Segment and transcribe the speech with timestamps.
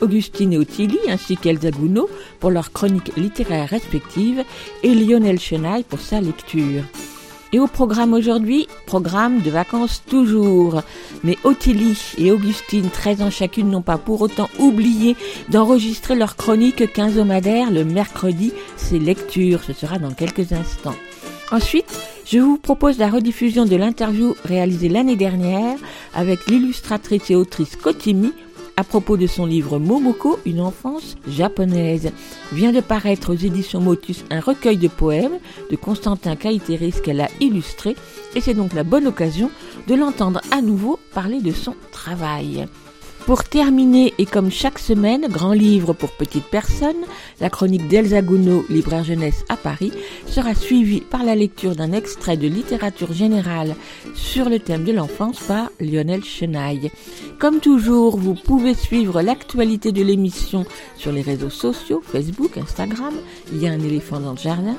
[0.00, 2.08] Augustine et Ottilie ainsi qu'Elsa Gounod
[2.40, 4.44] pour leurs chroniques littéraires respectives
[4.82, 6.82] et Lionel Chenaille pour sa lecture.
[7.54, 10.82] Et au programme aujourd'hui, programme de vacances toujours.
[11.22, 15.14] Mais Ottilie et Augustine, 13 ans chacune, n'ont pas pour autant oublié
[15.50, 18.52] d'enregistrer leur chronique quinzomadaire le mercredi.
[18.76, 20.96] C'est lecture, ce sera dans quelques instants.
[21.52, 25.76] Ensuite, je vous propose la rediffusion de l'interview réalisée l'année dernière
[26.12, 28.32] avec l'illustratrice et autrice Kotimi
[28.76, 32.10] à propos de son livre Momoko, une enfance japonaise.
[32.52, 35.38] Vient de paraître aux éditions Motus un recueil de poèmes
[35.70, 37.96] de Constantin Kaiteris qu'elle a illustré
[38.34, 39.50] et c'est donc la bonne occasion
[39.86, 42.66] de l'entendre à nouveau parler de son travail.
[43.26, 47.06] Pour terminer, et comme chaque semaine, grand livre pour petites personnes,
[47.40, 49.92] la chronique d'Elsa Gounod, libraire jeunesse à Paris,
[50.26, 53.76] sera suivie par la lecture d'un extrait de littérature générale
[54.14, 56.90] sur le thème de l'enfance par Lionel Chenaille.
[57.38, 60.66] Comme toujours, vous pouvez suivre l'actualité de l'émission
[60.98, 63.14] sur les réseaux sociaux, Facebook, Instagram,
[63.54, 64.76] il y a un éléphant dans le jardin,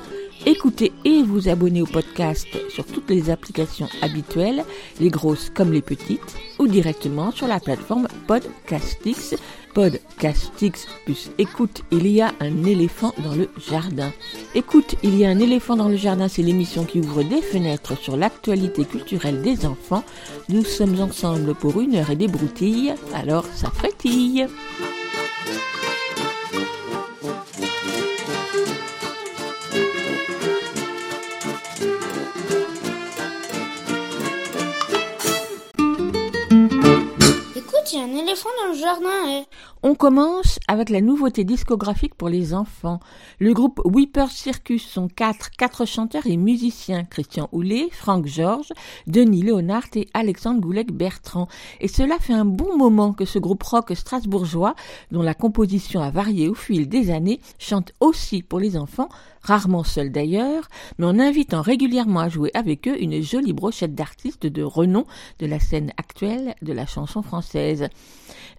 [0.48, 4.64] Écoutez et vous abonnez au podcast sur toutes les applications habituelles,
[5.00, 9.34] les grosses comme les petites, ou directement sur la plateforme Podcastix.
[9.74, 14.12] Podcastix plus écoute, il y a un éléphant dans le jardin.
[14.54, 17.98] Écoute, il y a un éléphant dans le jardin, c'est l'émission qui ouvre des fenêtres
[17.98, 20.04] sur l'actualité culturelle des enfants.
[20.50, 24.46] Nous sommes ensemble pour une heure et des broutilles, alors ça frétille.
[38.36, 39.28] Éléphant dans le jardin.
[39.30, 39.46] eh.
[39.84, 43.00] On commence avec la nouveauté discographique pour les enfants.
[43.40, 47.04] Le groupe Whipper Circus sont quatre, chanteurs et musiciens.
[47.04, 48.74] Christian Houlet, Franck Georges,
[49.06, 51.48] Denis Léonard et Alexandre Goulec-Bertrand.
[51.82, 54.76] Et cela fait un bon moment que ce groupe rock strasbourgeois,
[55.12, 59.10] dont la composition a varié au fil des années, chante aussi pour les enfants,
[59.42, 64.48] rarement seuls d'ailleurs, mais en invitant régulièrement à jouer avec eux une jolie brochette d'artistes
[64.48, 65.06] de renom
[65.38, 67.88] de la scène actuelle de la chanson française.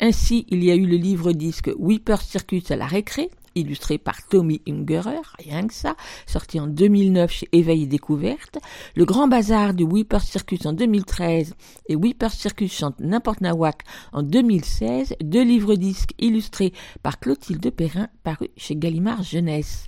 [0.00, 4.60] Ainsi, il y a eu le livre-disque Whipper Circus à la récré, illustré par Tommy
[4.68, 5.96] Ungerer, rien que ça,
[6.26, 8.58] sorti en 2009 chez Éveil et Découverte,
[8.94, 11.54] le Grand Bazar du Whipper Circus en 2013
[11.88, 18.50] et Whipper Circus chante n'importe nawak en 2016, deux livres-disques illustrés par Clotilde Perrin parus
[18.58, 19.86] chez Gallimard Jeunesse.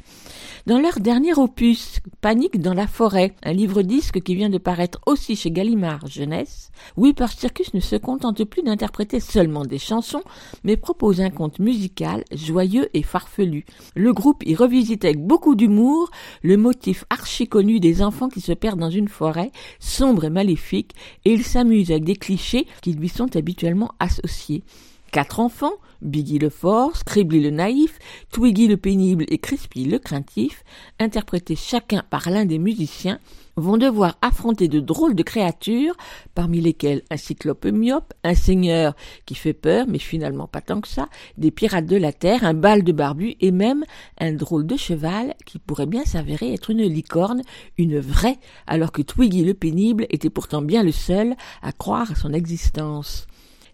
[0.68, 5.34] Dans leur dernier opus, Panique dans la forêt, un livre-disque qui vient de paraître aussi
[5.34, 10.20] chez Gallimard Jeunesse, Whipper Circus ne se contente plus d'interpréter seulement des chansons,
[10.64, 13.64] mais propose un conte musical joyeux et farfelu.
[13.94, 16.10] Le groupe y revisite avec beaucoup d'humour
[16.42, 20.92] le motif archi connu des enfants qui se perdent dans une forêt sombre et maléfique,
[21.24, 24.64] et il s'amuse avec des clichés qui lui sont habituellement associés.
[25.10, 27.98] Quatre enfants, Biggie le fort, Scribbly le naïf,
[28.30, 30.62] Twiggy le pénible et Crispy le craintif,
[31.00, 33.18] interprétés chacun par l'un des musiciens,
[33.56, 35.96] vont devoir affronter de drôles de créatures,
[36.34, 40.88] parmi lesquelles un cyclope myope, un seigneur qui fait peur, mais finalement pas tant que
[40.88, 41.08] ça,
[41.38, 43.84] des pirates de la terre, un bal de barbu et même
[44.20, 47.42] un drôle de cheval qui pourrait bien s'avérer être une licorne,
[47.78, 52.14] une vraie, alors que Twiggy le pénible était pourtant bien le seul à croire à
[52.14, 53.26] son existence.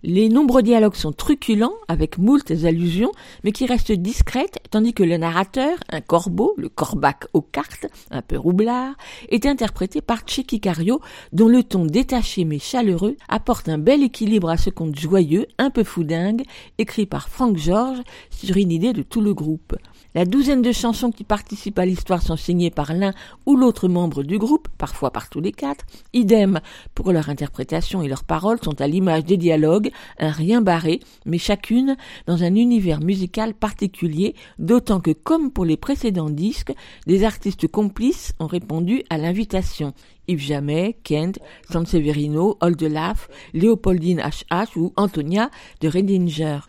[0.07, 3.11] Les nombreux dialogues sont truculents, avec moultes allusions,
[3.43, 8.21] mais qui restent discrètes, tandis que le narrateur, un corbeau, le corbac aux cartes, un
[8.21, 8.97] peu roublard,
[9.31, 11.01] est interprété par Cario,
[11.33, 15.71] dont le ton détaché mais chaleureux apporte un bel équilibre à ce conte joyeux, un
[15.71, 16.43] peu foudingue,
[16.77, 19.75] écrit par Frank George sur une idée de tout le groupe.
[20.17, 23.13] La douzaine de chansons qui participent à l'histoire sont signées par l'un
[23.47, 25.85] ou l'autre membre du groupe, parfois par tous les quatre.
[26.13, 26.61] Idem
[26.95, 29.91] pour leur interprétation et leurs paroles sont à l'image des dialogues,
[30.21, 31.97] un rien barré, mais chacune
[32.29, 36.73] dans un univers musical particulier, d'autant que comme pour les précédents disques,
[37.09, 39.95] des artistes complices ont répondu à l'invitation.
[40.29, 41.39] Yves Jamais, Kent,
[41.71, 45.51] Sanseverino, Oldelaf, Léopoldine HH ou Antonia
[45.81, 46.61] de Redinger.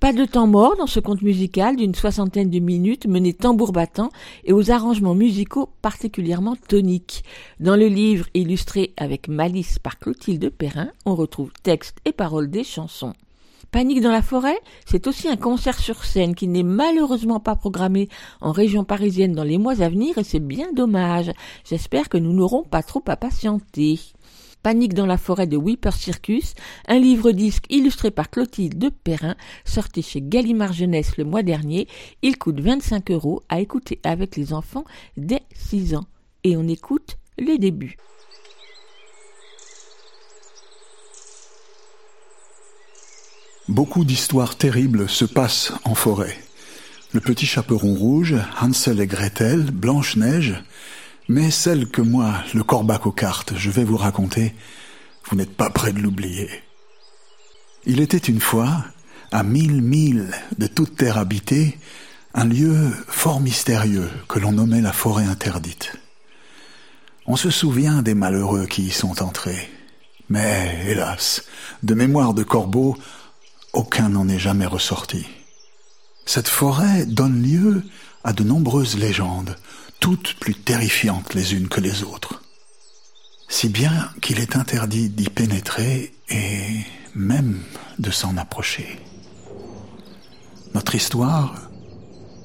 [0.00, 4.10] Pas de temps mort dans ce conte musical d'une soixantaine de minutes mené tambour battant
[4.44, 7.24] et aux arrangements musicaux particulièrement toniques.
[7.60, 12.64] Dans le livre illustré avec malice par Clotilde Perrin, on retrouve texte et paroles des
[12.64, 13.14] chansons.
[13.72, 18.10] Panique dans la forêt, c'est aussi un concert sur scène qui n'est malheureusement pas programmé
[18.42, 21.30] en région parisienne dans les mois à venir et c'est bien dommage.
[21.64, 23.98] J'espère que nous n'aurons pas trop à patienter.
[24.62, 26.52] Panique dans la forêt de Whipper Circus,
[26.86, 31.88] un livre-disque illustré par Clotilde Perrin, sorti chez Gallimard Jeunesse le mois dernier.
[32.20, 34.84] Il coûte 25 euros à écouter avec les enfants
[35.16, 36.04] dès 6 ans.
[36.44, 37.96] Et on écoute les débuts.
[43.68, 46.36] Beaucoup d'histoires terribles se passent en forêt.
[47.12, 50.60] Le petit chaperon rouge, Hansel et Gretel, Blanche-Neige,
[51.28, 54.54] mais celle que moi, le corbac aux cartes, je vais vous raconter,
[55.26, 56.50] vous n'êtes pas près de l'oublier.
[57.86, 58.84] Il était une fois,
[59.30, 61.78] à mille milles de toute terre habitée,
[62.34, 65.92] un lieu fort mystérieux que l'on nommait la forêt interdite.
[67.26, 69.70] On se souvient des malheureux qui y sont entrés.
[70.28, 71.44] Mais, hélas,
[71.84, 72.96] de mémoire de corbeau,
[73.72, 75.26] aucun n'en est jamais ressorti.
[76.26, 77.82] Cette forêt donne lieu
[78.24, 79.56] à de nombreuses légendes,
[80.00, 82.42] toutes plus terrifiantes les unes que les autres.
[83.48, 86.80] Si bien qu'il est interdit d'y pénétrer et
[87.14, 87.62] même
[87.98, 88.98] de s'en approcher.
[90.74, 91.70] Notre histoire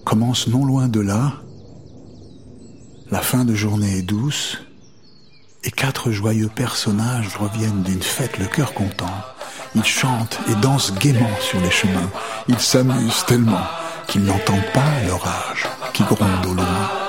[0.06, 1.42] commence non loin de là.
[3.10, 4.58] La fin de journée est douce
[5.64, 9.14] et quatre joyeux personnages reviennent d'une fête le cœur content.
[9.78, 12.10] Ils chantent et dansent gaiement sur les chemins.
[12.48, 13.68] Ils s'amusent tellement
[14.08, 17.07] qu'ils n'entendent pas l'orage qui gronde au loin.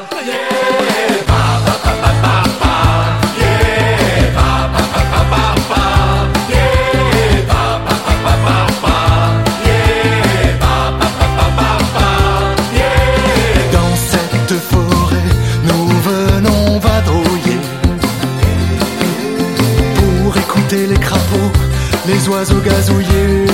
[22.18, 23.52] Les oiseaux gazouiller.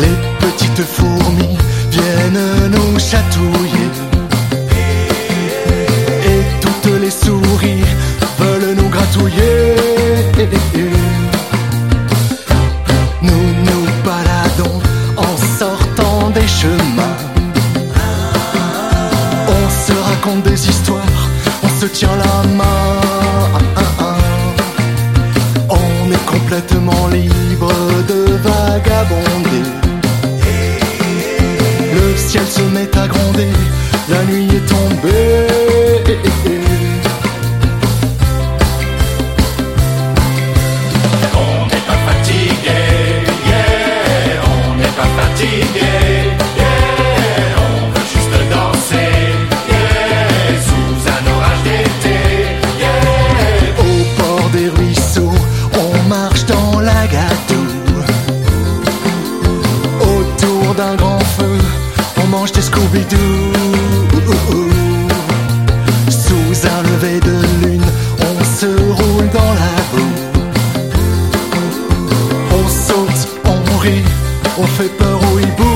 [0.00, 1.56] Les petites fourmis
[1.90, 3.90] viennent nous chatouiller.
[6.30, 7.84] Et toutes les souris
[8.38, 9.76] veulent nous gratouiller.
[13.22, 14.80] Nous nous baladons
[15.16, 17.16] en sortant des chemins.
[19.48, 21.28] On se raconte des histoires,
[21.62, 22.69] on se tient la main.
[26.50, 27.39] Complètement libre
[69.32, 70.14] dans la boue.
[72.52, 74.04] On saute, on rit,
[74.58, 75.69] on fait peur au hibou.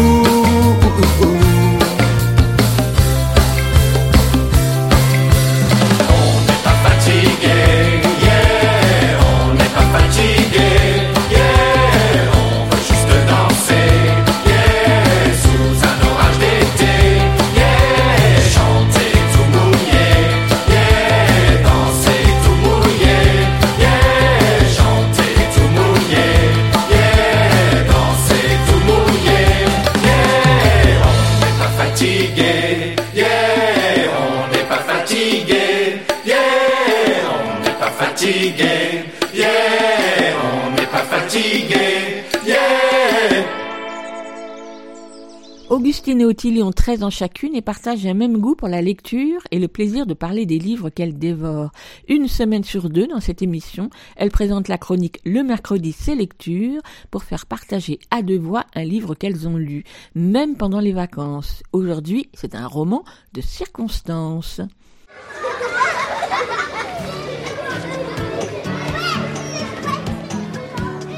[46.45, 49.59] Et Ottilie ont 13 ans chacune et partagent un même goût pour la lecture et
[49.59, 51.71] le plaisir de parler des livres qu'elles dévorent.
[52.07, 56.83] Une semaine sur deux dans cette émission, elles présentent la chronique Le mercredi c'est lecture
[57.11, 59.85] pour faire partager à deux voix un livre qu'elles ont lu,
[60.15, 61.63] même pendant les vacances.
[61.73, 64.61] Aujourd'hui, c'est un roman de circonstances.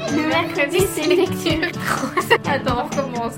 [0.09, 1.67] Le mercredi, c'est lecture.
[2.45, 3.33] Attends, on recommence.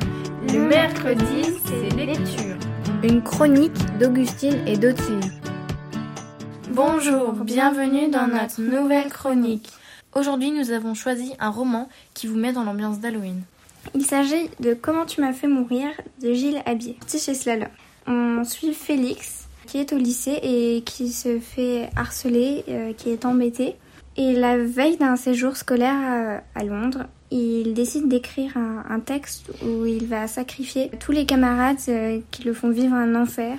[0.51, 2.58] Le mercredi, c'est lecture.
[3.03, 5.32] Une chronique d'Augustine et d'Ottilie.
[6.72, 9.70] Bonjour, bienvenue dans notre nouvelle chronique.
[10.15, 13.44] Aujourd'hui, nous avons choisi un roman qui vous met dans l'ambiance d'Halloween.
[13.94, 15.89] Il s'agit de Comment tu m'as fait mourir
[16.22, 17.70] de Gilles Habier, petit chez Slalom.
[18.08, 23.24] On suit Félix qui est au lycée et qui se fait harceler, euh, qui est
[23.25, 23.75] embêté.
[24.18, 29.52] Et la veille d'un séjour scolaire à, à Londres, il décide d'écrire un, un texte
[29.64, 33.58] où il va sacrifier tous les camarades euh, qui le font vivre un enfer.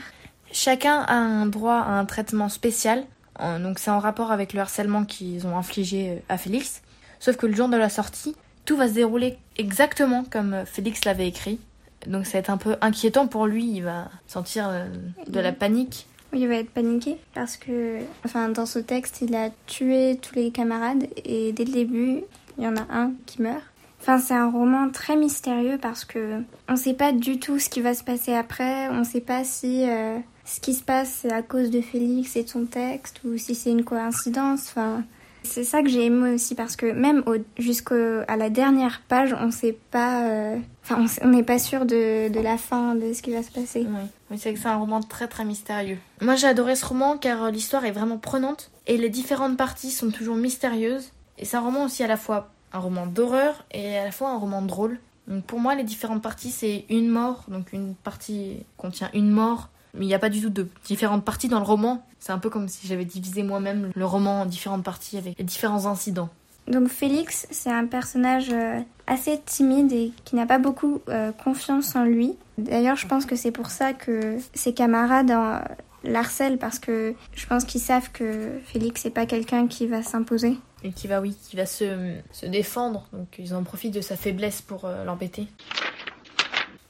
[0.52, 3.04] Chacun a un droit à un traitement spécial,
[3.38, 6.82] en- donc c'est en rapport avec le harcèlement qu'ils ont infligé euh, à Félix.
[7.20, 8.34] Sauf que le jour de la sortie,
[8.64, 11.58] tout va se dérouler exactement comme euh, Félix l'avait écrit.
[12.06, 14.86] Donc ça va être un peu inquiétant pour lui, il va sentir euh,
[15.28, 16.06] de la panique.
[16.32, 20.50] Il va être paniqué parce que, enfin, dans ce texte, il a tué tous les
[20.52, 22.20] camarades et dès le début,
[22.60, 23.62] il y en a un qui meurt.
[24.02, 27.80] Enfin, c'est un roman très mystérieux parce que on sait pas du tout ce qui
[27.80, 28.88] va se passer après.
[28.90, 32.44] On sait pas si euh, ce qui se passe c'est à cause de Félix et
[32.44, 34.68] de son texte ou si c'est une coïncidence.
[34.68, 35.02] Enfin,
[35.42, 37.22] c'est ça que j'ai aimé aussi parce que même
[37.58, 40.24] jusqu'à la dernière page, on sait pas.
[40.28, 43.50] euh, Enfin, on n'est pas sûr de, de la fin de ce qui va se
[43.50, 43.86] passer.
[43.88, 44.00] Oui,
[44.30, 45.98] oui c'est que c'est un roman très très mystérieux.
[46.20, 49.90] Moi j'ai adoré ce roman car euh, l'histoire est vraiment prenante et les différentes parties
[49.90, 51.12] sont toujours mystérieuses.
[51.40, 54.30] Et c'est un roman aussi à la fois un roman d'horreur et à la fois
[54.30, 55.00] un roman drôle.
[55.26, 59.68] Donc pour moi les différentes parties c'est une mort, donc une partie contient une mort.
[59.94, 62.04] Mais il n'y a pas du tout de différentes parties dans le roman.
[62.20, 65.44] C'est un peu comme si j'avais divisé moi-même le roman en différentes parties avec les
[65.44, 66.28] différents incidents.
[66.68, 68.78] Donc Félix, c'est un personnage euh,
[69.08, 72.34] assez timide et qui n'a pas beaucoup euh, confiance en lui.
[72.58, 75.58] D'ailleurs, je pense que c'est pour ça que ses camarades euh,
[76.04, 80.58] l'harcèlent parce que je pense qu'ils savent que Félix n'est pas quelqu'un qui va s'imposer.
[80.82, 83.06] Et qui va, oui, qui va se, se défendre.
[83.12, 85.46] Donc ils en profitent de sa faiblesse pour euh, l'embêter.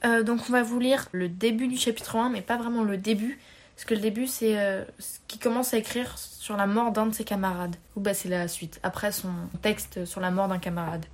[0.04, 2.96] Euh, donc on va vous lire le début du chapitre 1, mais pas vraiment le
[2.96, 3.38] début.
[3.74, 7.06] Parce que le début, c'est euh, ce qui commence à écrire sur la mort d'un
[7.06, 7.76] de ses camarades.
[7.96, 9.30] Ou bah c'est la suite, après son
[9.62, 11.06] texte sur la mort d'un camarade.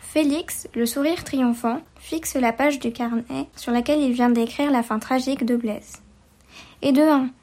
[0.00, 4.84] Félix, le sourire triomphant, fixe la page du carnet sur laquelle il vient d'écrire la
[4.84, 6.02] fin tragique de Blaise.
[6.82, 7.02] Et de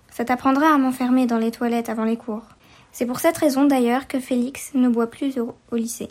[0.10, 2.44] ça t'apprendra à m'enfermer dans les toilettes avant les cours.
[2.92, 6.10] C'est pour cette raison d'ailleurs que Félix ne boit plus au, au lycée.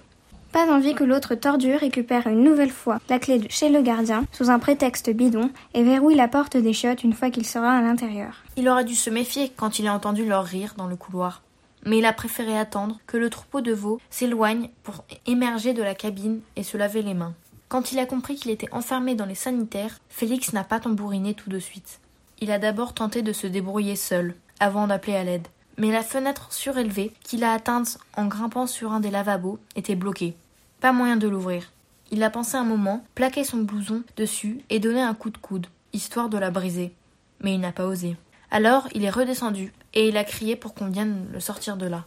[0.52, 4.25] Pas envie que l'autre tordu récupère une nouvelle fois la clé de chez le gardien
[4.32, 7.82] sous un prétexte bidon et verrouille la porte des chiottes une fois qu'il sera à
[7.82, 8.42] l'intérieur.
[8.56, 11.42] Il aurait dû se méfier quand il a entendu leur rire dans le couloir.
[11.87, 15.94] Mais il a préféré attendre que le troupeau de veaux s'éloigne pour émerger de la
[15.94, 17.34] cabine et se laver les mains.
[17.68, 21.49] Quand il a compris qu'il était enfermé dans les sanitaires, Félix n'a pas tambouriné tout
[21.49, 22.00] de suite.
[22.40, 25.46] Il a d'abord tenté de se débrouiller seul, avant d'appeler à l'aide.
[25.80, 30.37] Mais la fenêtre surélevée, qu'il a atteinte en grimpant sur un des lavabos, était bloquée.
[30.78, 31.72] Pas moyen de l'ouvrir.
[32.10, 35.68] Il a pensé un moment, plaqué son blouson dessus et donné un coup de coude,
[35.94, 36.92] histoire de la briser.
[37.40, 38.18] Mais il n'a pas osé.
[38.50, 42.04] Alors il est redescendu et il a crié pour qu'on vienne le sortir de là.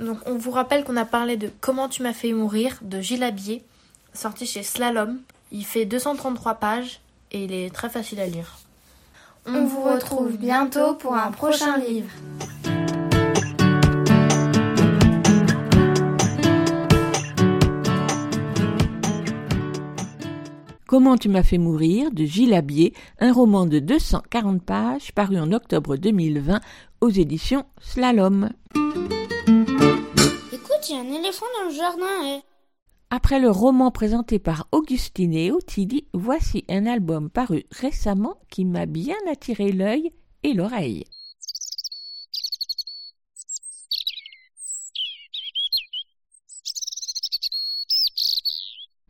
[0.00, 3.24] Donc on vous rappelle qu'on a parlé de Comment tu m'as fait mourir de Gilles
[3.24, 3.62] Habier,
[4.14, 5.20] sorti chez Slalom.
[5.52, 8.56] Il fait 233 pages et il est très facile à lire.
[9.48, 12.10] On vous retrouve bientôt pour un prochain livre.
[20.86, 25.52] Comment tu m'as fait mourir de Gilles Habier, un roman de 240 pages paru en
[25.52, 26.60] octobre 2020
[27.00, 28.50] aux éditions Slalom.
[30.52, 32.55] Écoute, il y a un éléphant dans le jardin et...
[33.08, 38.86] Après le roman présenté par Augustine et Otidi, voici un album paru récemment qui m'a
[38.86, 40.10] bien attiré l'œil
[40.42, 41.04] et l'oreille.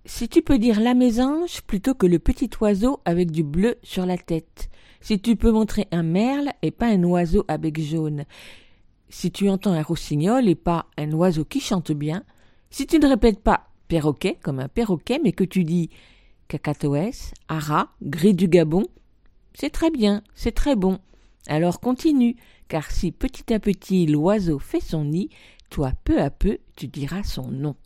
[0.05, 4.05] Si tu peux dire la mésange plutôt que le petit oiseau avec du bleu sur
[4.05, 4.69] la tête.
[5.00, 8.25] Si tu peux montrer un merle et pas un oiseau à bec jaune.
[9.09, 12.25] Si tu entends un rossignol et pas un oiseau qui chante bien.
[12.71, 15.90] Si tu ne répètes pas perroquet comme un perroquet mais que tu dis
[16.49, 18.85] cacatoès, ara, gris du Gabon,
[19.55, 20.99] c'est très bien, c'est très bon.
[21.49, 22.37] Alors continue,
[22.69, 25.31] car si petit à petit l'oiseau fait son nid,
[25.71, 27.76] toi peu à peu tu diras son nom.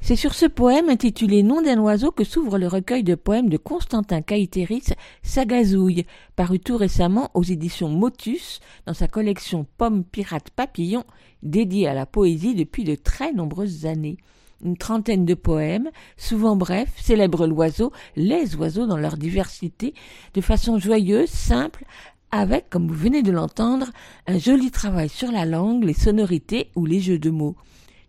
[0.00, 3.56] C'est sur ce poème intitulé Nom d'un oiseau que s'ouvre le recueil de poèmes de
[3.56, 4.92] Constantin Caïtéris,
[5.22, 6.06] Sagazouille,
[6.36, 11.04] paru tout récemment aux éditions Motus dans sa collection Pommes Pirates Papillons,
[11.42, 14.18] dédiée à la poésie depuis de très nombreuses années.
[14.64, 19.94] Une trentaine de poèmes, souvent brefs, célèbrent l'oiseau, les oiseaux dans leur diversité,
[20.34, 21.84] de façon joyeuse, simple,
[22.30, 23.88] avec, comme vous venez de l'entendre,
[24.26, 27.56] un joli travail sur la langue, les sonorités ou les jeux de mots.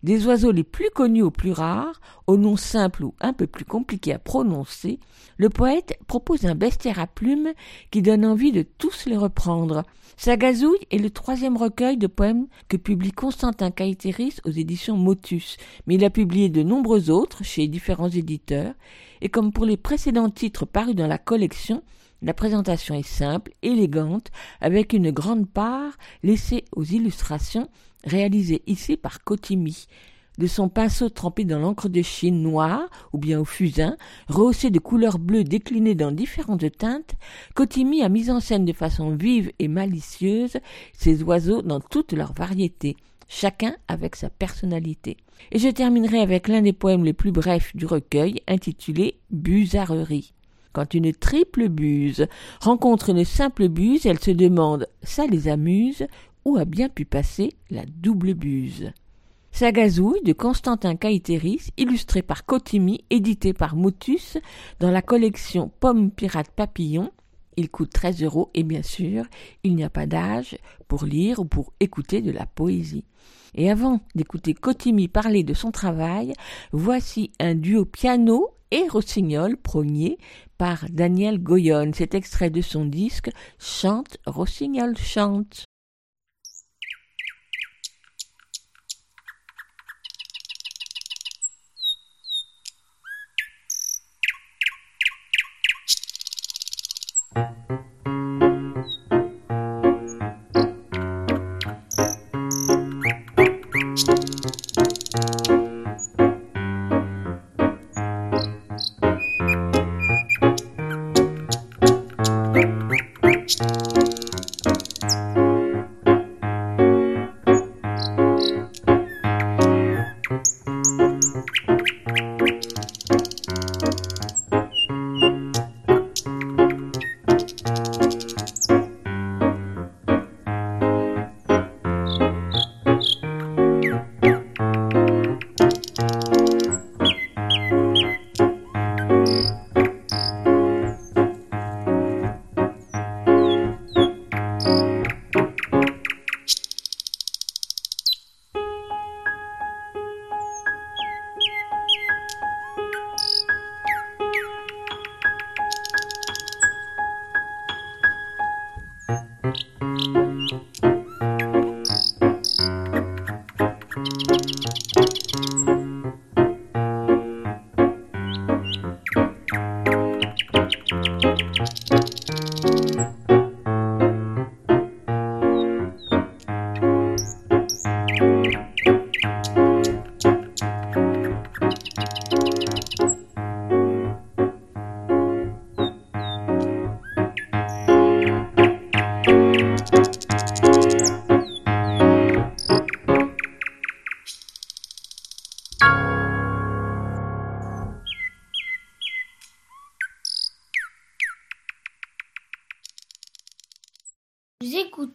[0.04, 3.64] Des oiseaux les plus connus aux plus rares, aux noms simples ou un peu plus
[3.64, 5.00] compliqués à prononcer,
[5.38, 7.52] le poète propose un bestiaire à plumes
[7.90, 9.82] qui donne envie de tous les reprendre.
[10.16, 15.56] Sa gazouille est le troisième recueil de poèmes que publie Constantin Caïtéris aux éditions Motus,
[15.86, 18.74] mais il a publié de nombreux autres chez différents éditeurs,
[19.20, 21.82] et comme pour les précédents titres parus dans la collection,
[22.22, 25.92] la présentation est simple, élégante, avec une grande part
[26.24, 27.68] laissée aux illustrations
[28.04, 29.86] réalisées ici par Cotimi.
[30.38, 33.96] De son pinceau trempé dans l'encre de Chine noire ou bien au fusain,
[34.28, 37.16] rehaussé de couleurs bleues déclinées dans différentes teintes,
[37.54, 40.58] Cotimi a mis en scène de façon vive et malicieuse
[40.92, 45.16] ces oiseaux dans toutes leurs variétés, chacun avec sa personnalité.
[45.50, 50.34] Et je terminerai avec l'un des poèmes les plus brefs du recueil, intitulé Buzarrerie.
[50.72, 52.28] Quand une triple buse
[52.60, 56.06] rencontre une simple buse, elle se demande ça les amuse
[56.56, 58.92] a bien pu passer la double buse.
[59.50, 64.38] Sa gazouille de Constantin Caïtéris, illustré par Cotimi, édité par Motus
[64.78, 67.10] dans la collection Pomme Pirate Papillon.
[67.56, 69.24] Il coûte 13 euros et bien sûr,
[69.64, 73.04] il n'y a pas d'âge pour lire ou pour écouter de la poésie.
[73.54, 76.34] Et avant d'écouter Cotimi parler de son travail,
[76.70, 80.18] voici un duo piano et rossignol progné
[80.56, 81.94] par Daniel Goyonne.
[81.94, 85.64] Cet extrait de son disque Chante, Rossignol chante.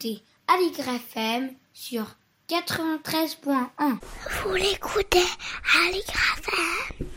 [0.04, 2.06] Vous écoutez Aligre FM sur
[2.50, 4.00] 93.1.
[4.44, 7.08] Vous l'écoutez à FM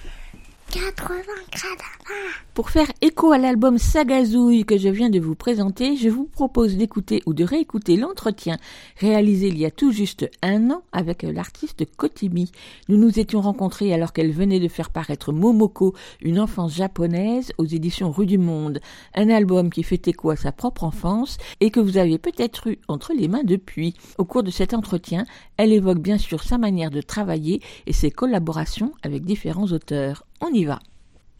[0.70, 2.32] 80 gradins.
[2.54, 6.78] Pour faire écho à l'album Sagazouille que je viens de vous présenter, je vous propose
[6.78, 8.56] d'écouter ou de réécouter l'entretien
[8.96, 12.50] réalisé il y a tout juste un an avec l'artiste Kotimi.
[12.88, 17.66] Nous nous étions rencontrés alors qu'elle venait de faire paraître Momoko, une enfance japonaise aux
[17.66, 18.80] éditions Rue du Monde,
[19.14, 22.78] un album qui fait écho à sa propre enfance et que vous avez peut-être eu
[22.88, 23.92] entre les mains depuis.
[24.16, 25.26] Au cours de cet entretien,
[25.58, 30.24] elle évoque bien sûr sa manière de travailler et ses collaborations avec différents auteurs.
[30.40, 30.78] On y va.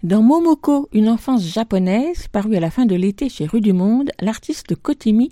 [0.07, 4.11] Dans Momoko, une enfance japonaise, paru à la fin de l'été chez Rue du Monde,
[4.21, 5.31] l'artiste Kotimi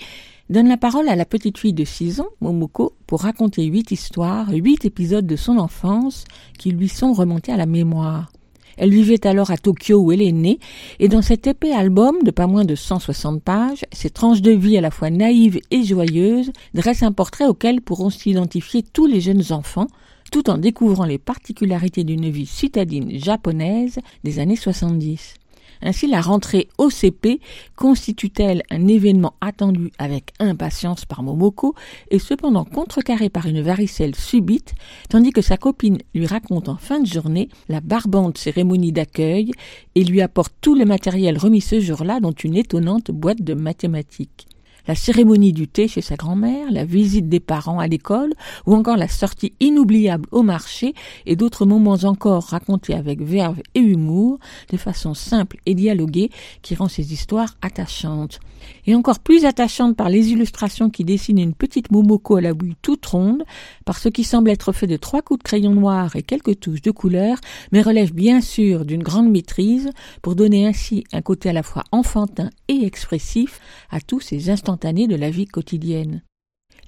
[0.50, 4.50] donne la parole à la petite fille de 6 ans, Momoko, pour raconter huit histoires,
[4.50, 6.24] huit épisodes de son enfance
[6.58, 8.32] qui lui sont remontés à la mémoire.
[8.76, 10.58] Elle vivait alors à Tokyo où elle est née,
[10.98, 14.76] et dans cet épais album de pas moins de 160 pages, ses tranches de vie
[14.76, 19.52] à la fois naïves et joyeuses dressent un portrait auquel pourront s'identifier tous les jeunes
[19.52, 19.86] enfants,
[20.30, 25.34] tout en découvrant les particularités d'une vie citadine japonaise des années 70.
[25.82, 27.40] Ainsi, la rentrée au CP
[27.76, 31.74] constitue-t-elle un événement attendu avec impatience par Momoko
[32.10, 34.74] et cependant contrecarré par une varicelle subite,
[35.10, 39.52] tandis que sa copine lui raconte en fin de journée la barbante cérémonie d'accueil
[39.94, 44.46] et lui apporte tout le matériel remis ce jour-là dont une étonnante boîte de mathématiques.
[44.86, 48.32] La cérémonie du thé chez sa grand-mère, la visite des parents à l'école,
[48.66, 50.94] ou encore la sortie inoubliable au marché,
[51.26, 54.38] et d'autres moments encore racontés avec verve et humour,
[54.70, 56.30] de façon simple et dialoguée,
[56.62, 58.40] qui rend ces histoires attachantes.
[58.86, 62.76] Et encore plus attachantes par les illustrations qui dessinent une petite momoko à la bouille
[62.82, 63.44] toute ronde,
[63.84, 66.82] par ce qui semble être fait de trois coups de crayon noir et quelques touches
[66.82, 67.38] de couleur,
[67.72, 69.90] mais relève bien sûr d'une grande maîtrise,
[70.22, 75.16] pour donner ainsi un côté à la fois enfantin et expressif à tous ces de
[75.16, 76.22] la vie quotidienne.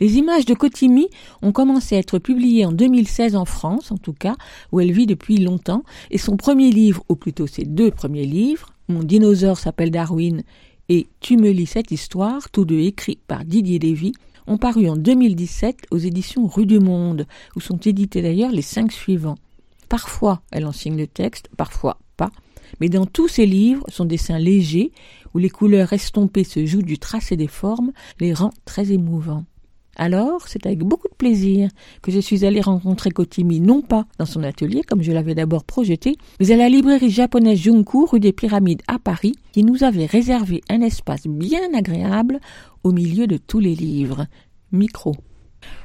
[0.00, 1.08] Les images de Kotimi
[1.40, 4.36] ont commencé à être publiées en 2016 en France, en tout cas,
[4.72, 8.72] où elle vit depuis longtemps, et son premier livre, ou plutôt ses deux premiers livres,
[8.88, 10.42] Mon dinosaure s'appelle Darwin
[10.88, 14.12] et Tu me lis cette histoire, tous deux écrits par Didier Lévy,
[14.46, 18.92] ont paru en 2017 aux éditions Rue du Monde, où sont édités d'ailleurs les cinq
[18.92, 19.38] suivants.
[19.88, 22.30] Parfois, elle en signe le texte, parfois pas,
[22.80, 24.92] mais dans tous ses livres, son dessin léger,
[25.36, 29.44] où les couleurs estompées se jouent du tracé des formes, les rend très émouvants.
[29.94, 31.68] Alors, c'est avec beaucoup de plaisir
[32.00, 35.64] que je suis allée rencontrer Kotimi, non pas dans son atelier, comme je l'avais d'abord
[35.64, 40.06] projeté, mais à la librairie japonaise Junku, rue des Pyramides à Paris, qui nous avait
[40.06, 42.40] réservé un espace bien agréable
[42.82, 44.26] au milieu de tous les livres.
[44.72, 45.16] Micro.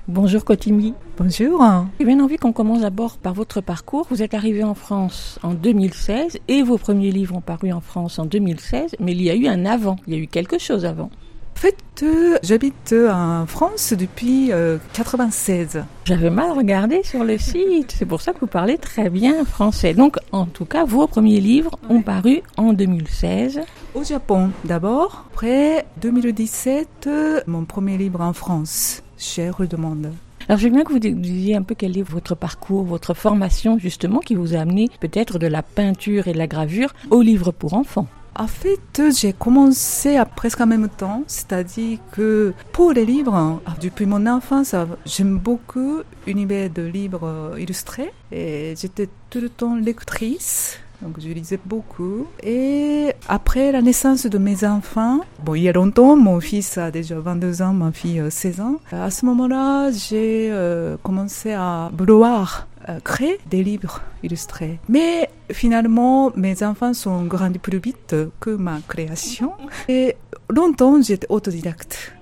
[0.08, 0.94] Bonjour Kotimi.
[1.18, 1.64] Bonjour.
[2.00, 4.08] J'ai bien envie qu'on commence d'abord par votre parcours.
[4.10, 8.18] Vous êtes arrivé en France en 2016 et vos premiers livres ont paru en France
[8.20, 10.86] en 2016, mais il y a eu un avant, il y a eu quelque chose
[10.86, 11.10] avant.
[11.56, 15.84] En fait, euh, j'habite en France depuis euh, 96.
[16.06, 19.94] J'avais mal regardé sur le site, c'est pour ça que vous parlez très bien français.
[19.94, 23.62] Donc, en tout cas, vos premiers livres ont paru en 2016.
[23.94, 30.12] Au Japon d'abord, après 2017, euh, mon premier livre en France, chez Rue de Monde.
[30.50, 34.20] Alors, veux bien que vous disiez un peu quel est votre parcours, votre formation justement
[34.20, 37.74] qui vous a amené peut-être de la peinture et de la gravure au livre pour
[37.74, 38.08] enfants.
[38.36, 44.06] En fait, j'ai commencé à presque en même temps, c'est-à-dire que pour les livres, depuis
[44.06, 44.74] mon enfance,
[45.06, 50.80] j'aime beaucoup l'univers de livres illustrés et j'étais tout le temps lectrice.
[51.02, 52.28] Donc je lisais beaucoup.
[52.44, 56.92] Et après la naissance de mes enfants, bon, il y a longtemps, mon fils a
[56.92, 58.76] déjà 22 ans, ma fille 16 ans.
[58.92, 64.80] À ce moment-là, j'ai euh, commencé à vouloir euh, créer des livres illustrés.
[64.90, 69.54] Mais finalement, mes enfants sont grandis plus vite que ma création.
[69.88, 70.16] Et
[70.50, 72.14] longtemps, j'étais autodidacte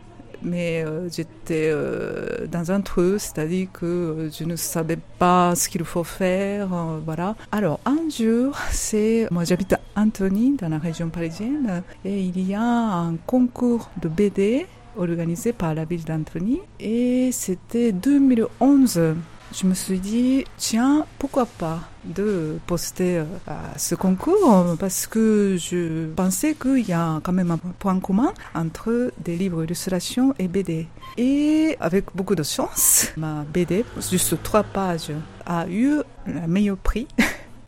[0.43, 5.69] mais euh, j'étais euh, dans un trou, c'est-à-dire que euh, je ne savais pas ce
[5.69, 7.36] qu'il faut faire, euh, voilà.
[7.52, 12.54] Alors un jour, c'est moi j'habite à Antony dans la région parisienne et il y
[12.56, 14.65] a un concours de BD
[14.97, 19.15] organisé par la ville d'Antony et c'était 2011
[19.54, 25.58] je me suis dit, tiens, pourquoi pas de poster euh, à ce concours parce que
[25.60, 30.48] je pensais qu'il y a quand même un point commun entre des livres d'illustration et
[30.48, 30.88] BD.
[31.18, 35.12] Et avec beaucoup de chance, ma BD, juste trois pages,
[35.46, 37.08] a eu le meilleur prix.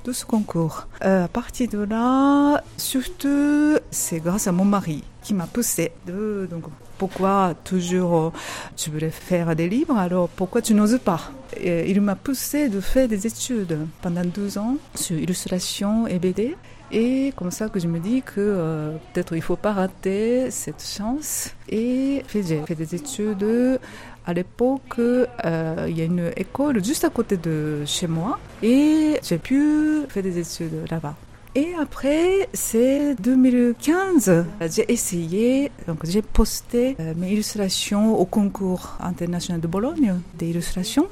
[0.04, 0.88] de ce concours.
[1.04, 6.48] Euh, à partir de là, surtout, c'est grâce à mon mari qui m'a poussé de
[6.50, 6.64] donc
[7.02, 8.30] pourquoi toujours euh,
[8.78, 11.32] tu voulais faire des livres alors pourquoi tu n'oses pas?
[11.60, 16.56] Il m'a poussé de faire des études pendant 12 ans sur illustration et BD.
[16.92, 20.84] Et comme ça que je me dis que euh, peut-être il faut pas rater cette
[20.84, 21.56] chance.
[21.68, 23.80] Et j'ai fait des études.
[24.28, 29.18] À l'époque, euh, il y a une école juste à côté de chez moi et
[29.24, 31.16] j'ai pu faire des études là-bas.
[31.54, 39.60] Et après, c'est 2015, j'ai essayé, donc j'ai posté euh, mes illustrations au concours international
[39.60, 41.08] de Bologne des illustrations,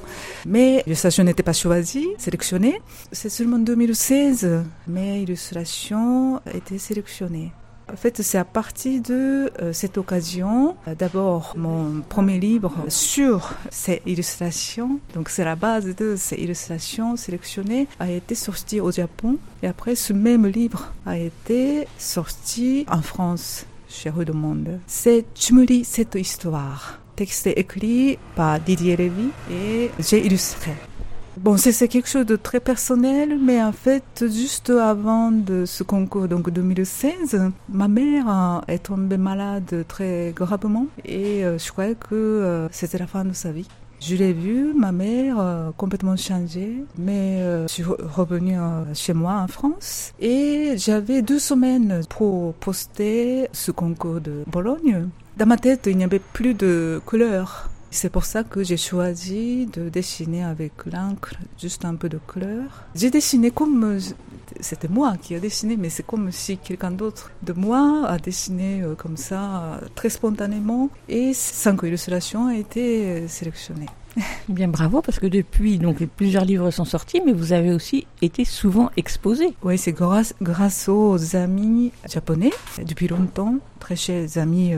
[0.45, 2.81] mais l'illustration n'était pas choisie, sélectionnée.
[3.11, 7.51] C'est seulement en 2016 mes illustrations étaient sélectionnées.
[7.91, 13.53] En fait, c'est à partir de euh, cette occasion, euh, d'abord mon premier livre sur
[13.71, 19.37] ces illustrations, donc c'est la base de ces illustrations sélectionnées, a été sorti au Japon.
[19.63, 24.79] Et après, ce même livre a été sorti en France, chez Rue de Monde.
[24.85, 26.99] C'est lis cette histoire.
[27.15, 30.71] Texte écrit par Didier Lévy et j'ai illustré.
[31.37, 36.27] Bon, c'est quelque chose de très personnel, mais en fait, juste avant de ce concours,
[36.27, 42.67] donc 2016, ma mère est tombée malade très gravement et euh, je croyais que euh,
[42.71, 43.67] c'était la fin de sa vie.
[44.01, 48.57] Je l'ai vue, ma mère, euh, complètement changée, mais je suis revenue
[48.93, 55.09] chez moi en France et j'avais deux semaines pour poster ce concours de Bologne.
[55.37, 59.65] Dans ma tête, il n'y avait plus de couleurs C'est pour ça que j'ai choisi
[59.65, 62.85] de dessiner avec l'encre, juste un peu de couleur.
[62.93, 63.97] J'ai dessiné comme
[64.59, 68.81] c'était moi qui a dessiné, mais c'est comme si quelqu'un d'autre de moi a dessiné
[68.83, 73.89] euh, comme ça, euh, très spontanément, et cinq illustrations a été sélectionnées.
[74.49, 78.45] Bien bravo parce que depuis donc plusieurs livres sont sortis mais vous avez aussi été
[78.45, 79.53] souvent exposé.
[79.63, 82.51] Oui, c'est grâce, grâce aux amis japonais
[82.85, 84.73] depuis longtemps, très chers amis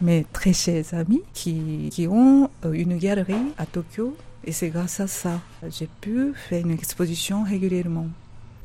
[0.00, 5.06] mais très chers amis qui, qui ont une galerie à Tokyo et c'est grâce à
[5.06, 8.06] ça que j'ai pu faire une exposition régulièrement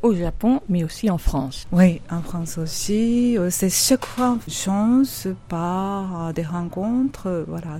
[0.01, 1.67] au Japon, mais aussi en France.
[1.73, 3.37] Oui, en France aussi.
[3.49, 7.79] C'est chaque fois une chance par des rencontres, voilà,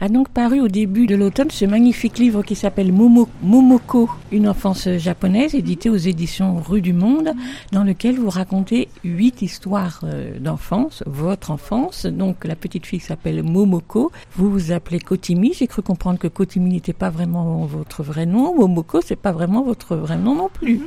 [0.00, 4.88] a donc paru au début de l'automne ce magnifique livre qui s'appelle Momoko, une enfance
[4.96, 7.34] japonaise, édité aux éditions Rue du Monde,
[7.72, 12.06] dans lequel vous racontez huit histoires euh, d'enfance, votre enfance.
[12.06, 14.10] Donc la petite fille s'appelle Momoko.
[14.36, 15.52] Vous vous appelez Kotimi.
[15.52, 18.54] J'ai cru comprendre que Kotimi n'était pas vraiment votre vrai nom.
[18.54, 20.80] Momoko, c'est pas vraiment votre vrai nom non plus.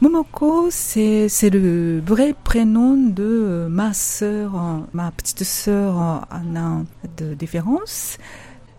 [0.00, 4.52] Momoko, c'est le vrai prénom de ma sœur,
[4.92, 5.96] ma petite sœur
[6.30, 6.84] en an
[7.16, 8.16] de différence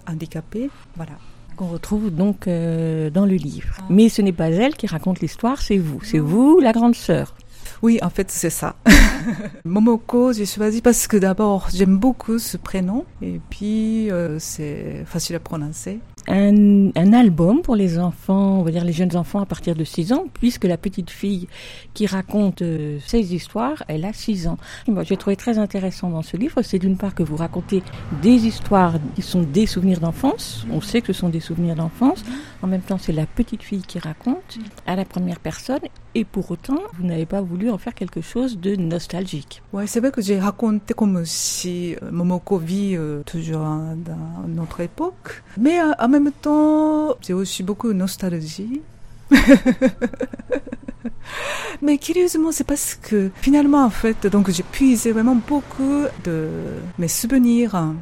[0.08, 0.70] handicapée.
[0.96, 1.14] Voilà.
[1.56, 3.76] Qu'on retrouve donc euh, dans le livre.
[3.80, 3.84] Ah.
[3.90, 6.00] Mais ce n'est pas elle qui raconte l'histoire, c'est vous.
[6.04, 7.36] C'est vous, la grande sœur.
[7.82, 8.76] Oui, en fait, c'est ça.
[9.66, 15.36] Momoko, j'ai choisi parce que d'abord, j'aime beaucoup ce prénom et puis euh, c'est facile
[15.36, 19.76] à prononcer un, album pour les enfants, on va dire les jeunes enfants à partir
[19.76, 21.48] de 6 ans, puisque la petite fille
[21.94, 24.58] qui raconte euh, ces histoires, elle a 6 ans.
[24.88, 27.84] Moi, j'ai trouvé très intéressant dans ce livre, c'est d'une part que vous racontez
[28.22, 32.24] des histoires qui sont des souvenirs d'enfance, on sait que ce sont des souvenirs d'enfance,
[32.62, 35.82] en même temps c'est la petite fille qui raconte à la première personne,
[36.14, 39.62] et pour autant, vous n'avez pas voulu en faire quelque chose de nostalgique.
[39.74, 44.82] Ouais, c'est vrai que j'ai raconté comme si euh, Momoko vit euh, toujours dans notre
[44.82, 48.82] époque, mais en même temps, j'ai aussi beaucoup de nostalgie.
[51.82, 56.48] Mais curieusement, c'est parce que finalement, en fait, donc j'ai puisé vraiment beaucoup de
[57.00, 57.96] mes souvenirs, hein,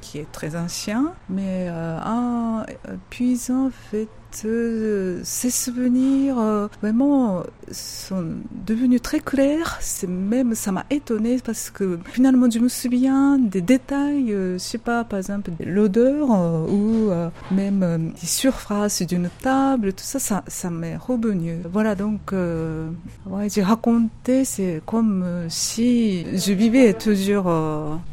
[0.00, 2.64] qui est très ancien, mais euh, en
[3.10, 4.08] puisant en fait
[4.44, 8.24] euh, ces souvenirs euh, vraiment sont
[8.66, 9.78] devenus très clairs.
[9.80, 14.58] C'est même, ça m'a étonné parce que finalement, je me souviens des détails, euh, je
[14.58, 17.10] sais pas, par exemple, l'odeur ou
[17.50, 21.58] même des surfaces d'une table, tout ça, ça, ça m'est revenu.
[21.72, 27.50] Voilà, donc, ouais, j'ai raconté, c'est comme si je vivais toujours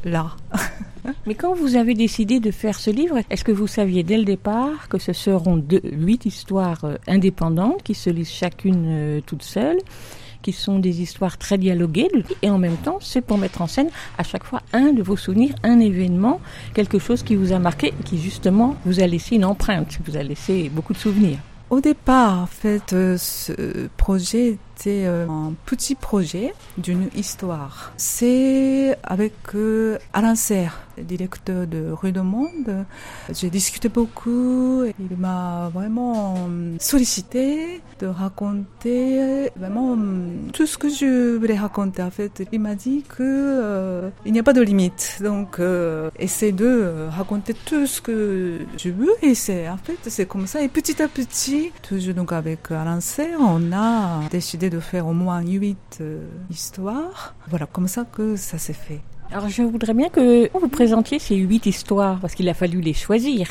[0.03, 0.35] là.
[1.25, 4.25] Mais quand vous avez décidé de faire ce livre, est-ce que vous saviez dès le
[4.25, 9.79] départ que ce seront huit histoires euh, indépendantes qui se lisent chacune euh, toutes seules
[10.41, 12.09] qui sont des histoires très dialoguées
[12.41, 15.17] et en même temps c'est pour mettre en scène à chaque fois un de vos
[15.17, 16.39] souvenirs, un événement,
[16.73, 20.23] quelque chose qui vous a marqué, qui justement vous a laissé une empreinte, vous a
[20.23, 21.39] laissé beaucoup de souvenirs.
[21.69, 27.91] Au départ, en fait, euh, ce projet était un petit projet d'une histoire.
[27.97, 29.33] C'est avec
[30.13, 32.85] Alain Serre directeur de Rue du Monde.
[33.33, 34.83] J'ai discuté beaucoup.
[34.99, 36.35] Il m'a vraiment
[36.79, 39.97] sollicité de raconter vraiment
[40.53, 42.01] tout ce que je voulais raconter.
[42.01, 45.19] En fait, il m'a dit que euh, il n'y a pas de limite.
[45.21, 46.09] Donc, euh,
[46.51, 49.11] de raconter tout ce que je veux.
[49.21, 50.61] Et c'est en fait c'est comme ça.
[50.61, 55.13] Et petit à petit, toujours donc avec Alain Serre, on a décidé de faire au
[55.13, 57.35] moins huit euh, histoires.
[57.47, 59.01] Voilà, comme ça que ça s'est fait.
[59.29, 62.93] Alors je voudrais bien que vous présentiez ces huit histoires, parce qu'il a fallu les
[62.93, 63.47] choisir.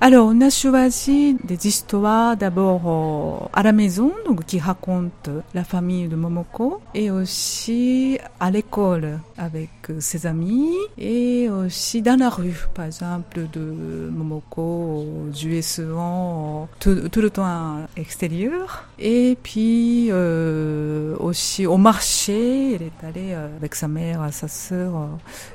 [0.00, 5.62] Alors, on a choisi des histoires d'abord euh, à la maison, donc qui racontent la
[5.62, 12.30] famille de Momoko, et aussi à l'école avec euh, ses amis, et aussi dans la
[12.30, 15.04] rue, par exemple, de Momoko
[15.34, 23.06] jouer souvent tout, tout, le temps extérieur, et puis euh, aussi au marché, elle est
[23.06, 25.09] allée avec sa mère, sa sœur,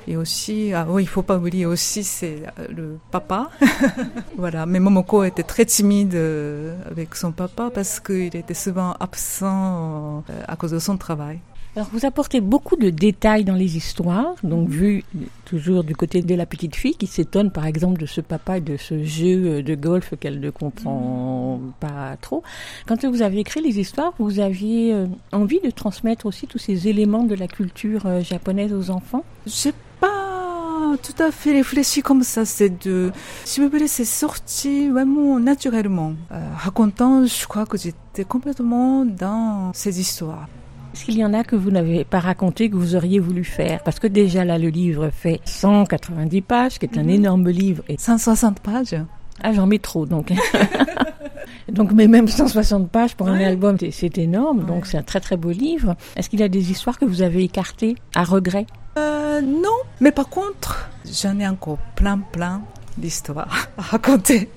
[0.06, 3.50] et aussi, ah oui, il faut pas oublier aussi, c'est le papa.
[4.36, 10.24] voilà, mais Momoko était très timide euh, avec son papa parce qu'il était souvent absent
[10.30, 11.40] euh, à cause de son travail.
[11.76, 15.04] Alors vous apportez beaucoup de détails dans les histoires, donc vu
[15.44, 18.60] toujours du côté de la petite fille qui s'étonne par exemple de ce papa et
[18.62, 22.42] de ce jeu de golf qu'elle ne comprend pas trop.
[22.86, 26.88] Quand vous avez écrit les histoires, vous aviez euh, envie de transmettre aussi tous ces
[26.88, 29.24] éléments de la culture japonaise aux enfants?
[29.46, 32.46] J'ai pas tout à fait réfléchi comme ça.
[32.46, 33.12] C'est de,
[33.44, 36.14] si vous voulez, c'est sorti vraiment naturellement.
[36.32, 40.48] Euh, racontant, je crois que j'étais complètement dans ces histoires.
[40.96, 43.82] Est-ce qu'il y en a que vous n'avez pas raconté, que vous auriez voulu faire?
[43.82, 47.10] Parce que déjà là, le livre fait 190 pages, qui est un Mhm.
[47.10, 47.82] énorme livre.
[47.90, 47.98] Et...
[47.98, 48.96] 160 pages.
[49.42, 50.32] Ah, j'en mets trop, donc.
[51.70, 54.64] donc, mais même 160 pages pour un album, c'est- énorme.
[54.64, 55.96] Donc, c'est un très très beau livre.
[56.16, 58.66] Est-ce qu'il y a des histoires que vous avez écartées à regret?
[58.96, 62.62] Euh, non, mais par contre, j'en ai encore plein, plein
[62.96, 64.48] d'histoires à raconter.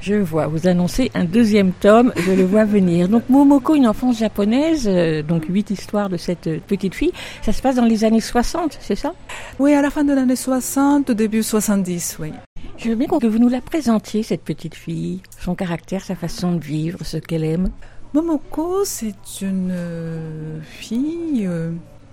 [0.00, 3.08] Je vois, vous annoncez un deuxième tome, je le vois venir.
[3.08, 7.52] Donc Momoko, une enfance japonaise, euh, donc huit histoires de cette euh, petite fille, ça
[7.52, 9.12] se passe dans les années 60, c'est ça?
[9.58, 12.32] Oui, à la fin de l'année 60, au début 70, oui.
[12.76, 16.52] Je veux bien que vous nous la présentiez, cette petite fille, son caractère, sa façon
[16.52, 17.70] de vivre, ce qu'elle aime.
[18.14, 21.48] Momoko, c'est une euh, fille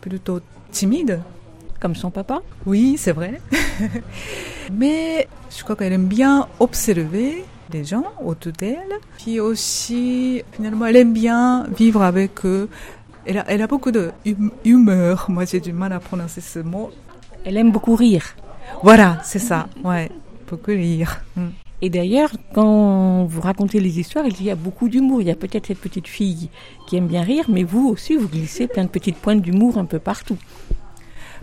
[0.01, 1.21] plutôt timide.
[1.79, 2.41] Comme son papa?
[2.65, 3.39] Oui, c'est vrai.
[4.71, 8.93] Mais je crois qu'elle aime bien observer les gens autour d'elle.
[9.17, 12.69] Puis aussi, finalement, elle aime bien vivre avec eux.
[13.25, 15.25] Elle a, elle a beaucoup de hum- humeur.
[15.30, 16.91] Moi, j'ai du mal à prononcer ce mot.
[17.43, 18.36] Elle aime beaucoup rire.
[18.84, 19.67] Voilà, c'est ça.
[19.84, 20.10] Ouais,
[20.49, 21.21] beaucoup rire.
[21.36, 21.47] Mm.
[21.82, 25.21] Et d'ailleurs, quand vous racontez les histoires, il y a beaucoup d'humour.
[25.21, 26.49] Il y a peut-être cette petite fille
[26.88, 29.86] qui aime bien rire, mais vous aussi, vous glissez plein de petites pointes d'humour un
[29.86, 30.38] peu partout.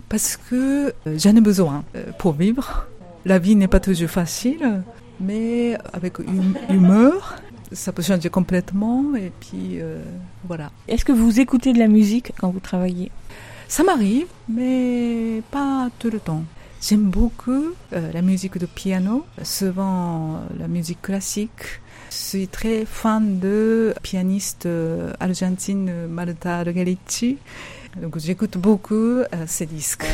[0.09, 2.85] Parce que euh, j'en ai besoin euh, pour vivre.
[3.23, 4.83] La vie n'est pas toujours facile,
[5.19, 7.35] mais avec hum- humeur,
[7.71, 9.15] ça peut changer complètement.
[9.15, 10.01] Et puis, euh,
[10.47, 10.71] voilà.
[10.87, 13.11] Est-ce que vous écoutez de la musique quand vous travaillez?
[13.67, 16.43] Ça m'arrive, mais pas tout le temps.
[16.81, 21.81] J'aime beaucoup euh, la musique de piano, souvent euh, la musique classique.
[22.11, 27.37] Je suis très fan de pianiste euh, argentine Marta Argericci.
[27.99, 30.05] Donc j'écoute beaucoup euh, ses disques.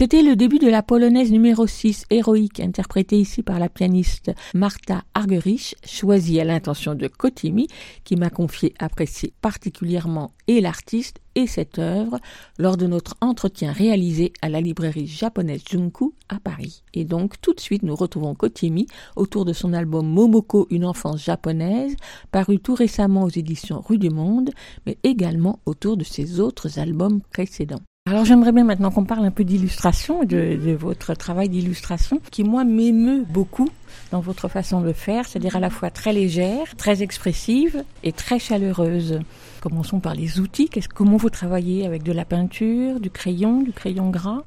[0.00, 5.02] C'était le début de la polonaise numéro 6, héroïque, interprétée ici par la pianiste Martha
[5.12, 7.68] Argerich, choisie à l'intention de Kotimi,
[8.02, 12.18] qui m'a confié apprécier particulièrement et l'artiste et cette œuvre
[12.58, 16.82] lors de notre entretien réalisé à la librairie japonaise Junku à Paris.
[16.94, 18.86] Et donc tout de suite nous retrouvons Kotimi
[19.16, 21.94] autour de son album Momoko, une enfance japonaise,
[22.30, 24.48] paru tout récemment aux éditions Rue du Monde,
[24.86, 27.82] mais également autour de ses autres albums précédents.
[28.10, 32.42] Alors j'aimerais bien maintenant qu'on parle un peu d'illustration, de, de, votre travail d'illustration, qui
[32.42, 33.68] moi m'émeut beaucoup
[34.10, 38.40] dans votre façon de faire, c'est-à-dire à la fois très légère, très expressive et très
[38.40, 39.20] chaleureuse.
[39.60, 40.68] Commençons par les outils.
[40.68, 44.42] Qu'est-ce, comment vous travaillez avec de la peinture, du crayon, du crayon gras?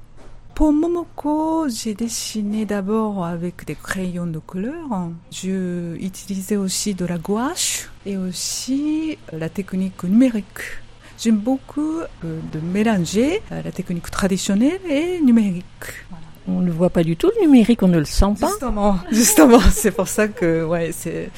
[0.54, 5.08] Pour Momoko, j'ai dessiné d'abord avec des crayons de couleur.
[5.32, 10.83] Je utilisais aussi de la gouache et aussi la technique numérique.
[11.18, 15.64] J'aime beaucoup euh, de mélanger euh, la technique traditionnelle et numérique.
[16.46, 18.48] On ne voit pas du tout le numérique, on ne le sent pas.
[18.48, 21.30] Justement, justement, c'est pour ça que ouais, c'est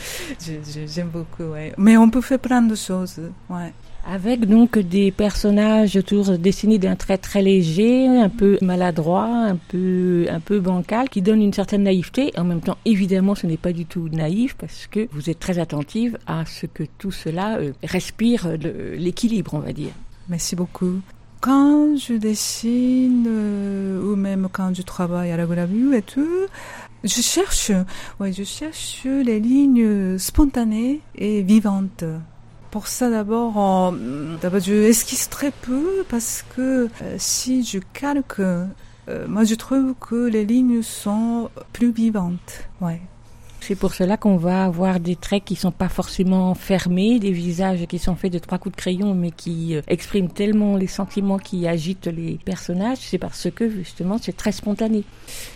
[0.88, 1.44] j'aime beaucoup.
[1.44, 1.72] Ouais.
[1.76, 3.20] Mais on peut faire plein de choses.
[3.48, 3.72] Ouais.
[4.08, 10.26] Avec donc des personnages autour dessinés d'un trait très léger, un peu maladroit, un peu,
[10.30, 12.30] un peu bancal, qui donne une certaine naïveté.
[12.38, 15.58] En même temps, évidemment, ce n'est pas du tout naïf parce que vous êtes très
[15.58, 18.56] attentive à ce que tout cela euh, respire
[18.96, 19.90] l'équilibre, on va dire.
[20.28, 21.00] Merci beaucoup.
[21.40, 26.46] Quand je dessine euh, ou même quand je travaille à la gravure et tout,
[27.02, 27.72] je cherche,
[28.20, 32.04] ouais, je cherche les lignes spontanées et vivantes
[32.76, 33.94] pour ça d'abord,
[34.42, 38.66] d'abord je esquisse très peu parce que euh, si je calque, euh,
[39.26, 42.68] moi je trouve que les lignes sont plus vivantes.
[42.82, 43.00] Ouais.
[43.62, 47.86] C'est pour cela qu'on va avoir des traits qui sont pas forcément fermés, des visages
[47.86, 51.38] qui sont faits de trois coups de crayon, mais qui euh, expriment tellement les sentiments
[51.38, 52.98] qui agitent les personnages.
[53.00, 55.02] C'est parce que justement c'est très spontané.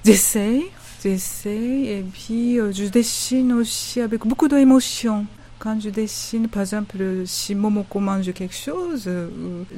[0.07, 0.63] J'essaie,
[1.03, 5.27] j'essaie, et puis je dessine aussi avec beaucoup d'émotion
[5.61, 6.97] quand je dessine, par exemple,
[7.27, 9.29] si Momoko mange quelque chose, euh,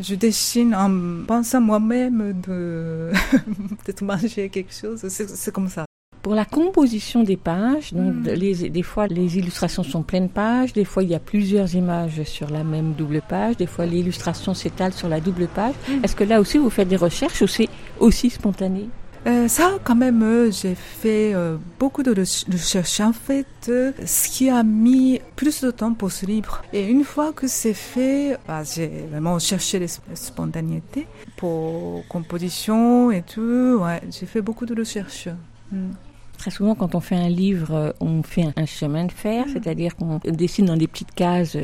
[0.01, 3.11] je dessine en pensant moi-même de
[3.85, 5.01] peut-être manger quelque chose.
[5.09, 5.85] C'est comme ça.
[6.23, 8.29] Pour la composition des pages, donc mm.
[8.29, 12.23] les, des fois les illustrations sont pleines pages, des fois il y a plusieurs images
[12.23, 15.75] sur la même double page, des fois l'illustration s'étale sur la double page.
[15.89, 16.05] Mm.
[16.05, 17.69] Est-ce que là aussi vous faites des recherches ou c'est
[17.99, 18.89] aussi spontané?
[19.25, 23.01] Euh, ça, quand même, euh, j'ai fait euh, beaucoup de recherches.
[23.01, 26.63] En fait, ce qui a mis plus de temps pour ce livre.
[26.73, 31.07] Et une fois que c'est fait, bah, j'ai vraiment cherché la spontanéité
[31.37, 33.79] pour composition et tout.
[33.81, 35.29] Ouais, j'ai fait beaucoup de recherches.
[35.71, 35.91] Hmm.
[36.37, 39.51] Très souvent, quand on fait un livre, on fait un chemin de fer, hmm.
[39.53, 41.57] c'est-à-dire qu'on dessine dans des petites cases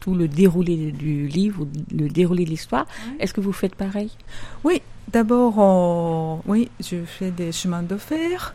[0.00, 2.86] tout le déroulé du livre, le déroulé de l'histoire.
[3.18, 4.10] Est-ce que vous faites pareil?
[4.64, 4.82] Oui,
[5.12, 8.54] D'abord, oui, je fais des chemins de fer.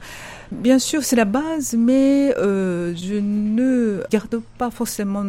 [0.52, 5.24] Bien sûr, c'est la base, mais euh, je ne garde pas forcément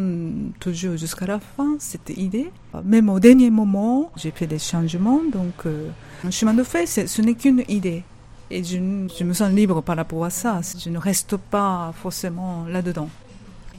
[0.59, 2.51] toujours jusqu'à la fin cette idée.
[2.83, 5.21] Même au dernier moment, j'ai fait des changements.
[5.31, 5.87] Donc, euh,
[6.25, 8.03] un chemin de fer, ce n'est qu'une idée.
[8.51, 8.77] Et je,
[9.17, 10.59] je me sens libre par rapport à ça.
[10.77, 13.07] Je ne reste pas forcément là-dedans.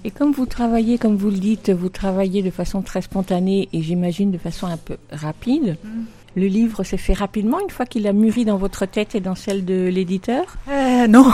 [0.04, 3.82] Et comme vous travaillez, comme vous le dites, vous travaillez de façon très spontanée et
[3.82, 5.76] j'imagine de façon un peu rapide.
[5.84, 6.04] Mm.
[6.36, 9.36] Le livre s'est fait rapidement une fois qu'il a mûri dans votre tête et dans
[9.36, 10.56] celle de l'éditeur?
[10.68, 11.32] Euh, Non.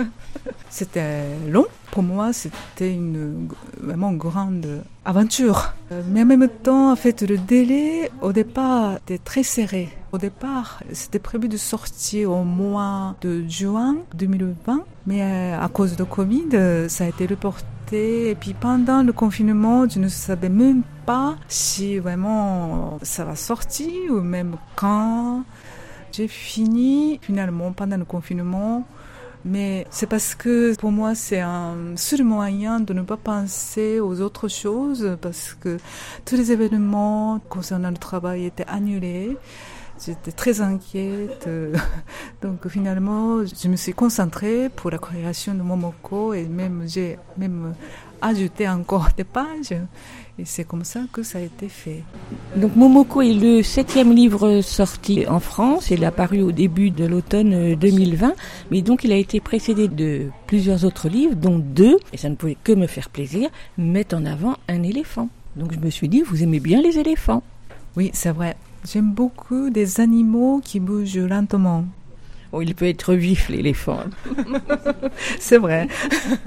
[0.70, 1.66] c'était long.
[1.90, 3.48] Pour moi, c'était une
[3.80, 5.72] vraiment grande aventure.
[5.90, 9.88] Euh, mais en même temps, en fait, le délai au départ était très serré.
[10.12, 15.96] Au départ, c'était prévu de sortir au mois de juin 2020, mais euh, à cause
[15.96, 17.64] de Covid, ça a été reporté
[17.96, 24.10] et puis pendant le confinement, je ne savais même pas si vraiment ça va sortir
[24.10, 25.44] ou même quand.
[26.12, 28.84] J'ai fini finalement pendant le confinement.
[29.44, 34.20] Mais c'est parce que pour moi, c'est un seul moyen de ne pas penser aux
[34.20, 35.78] autres choses parce que
[36.24, 39.36] tous les événements concernant le travail étaient annulés.
[40.04, 41.48] J'étais très inquiète.
[42.42, 47.74] Donc finalement, je me suis concentrée pour la création de Momoko et même j'ai même
[48.20, 49.72] ajouté encore des pages.
[50.38, 52.02] Et c'est comme ça que ça a été fait.
[52.56, 55.90] Donc Momoko est le septième livre sorti en France.
[55.90, 58.34] Il a paru au début de l'automne 2020.
[58.70, 62.36] Mais donc il a été précédé de plusieurs autres livres, dont deux, et ça ne
[62.36, 65.28] pouvait que me faire plaisir, mettent en avant un éléphant.
[65.56, 67.42] Donc je me suis dit, vous aimez bien les éléphants
[67.96, 68.56] Oui, c'est vrai.
[68.90, 71.84] J'aime beaucoup des animaux qui bougent lentement.
[72.52, 74.00] Oh, il peut être vif, l'éléphant.
[75.38, 75.88] c'est vrai.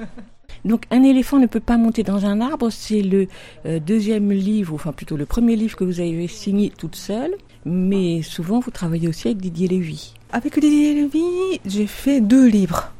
[0.65, 3.27] Donc un éléphant ne peut pas monter dans un arbre, c'est le
[3.67, 8.23] euh, deuxième livre, enfin plutôt le premier livre que vous avez signé toute seule, mais
[8.23, 10.15] souvent vous travaillez aussi avec Didier Lévy.
[10.31, 12.91] Avec Didier Lévy, j'ai fait deux livres.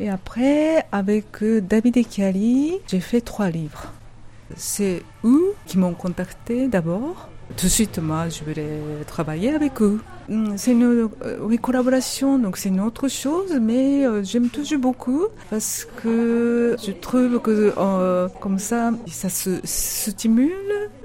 [0.00, 3.90] Et après, avec euh, David Echiali, j'ai fait trois livres.
[4.54, 7.30] C'est eux qui m'ont contacté d'abord.
[7.56, 10.00] Tout de suite, moi, je voulais travailler avec eux.
[10.30, 11.08] Hum, C'est une euh,
[11.40, 16.92] oui, collaboration, donc c'est une autre chose, mais euh, j'aime toujours beaucoup parce que je
[16.92, 20.52] trouve que euh, comme ça, ça se stimule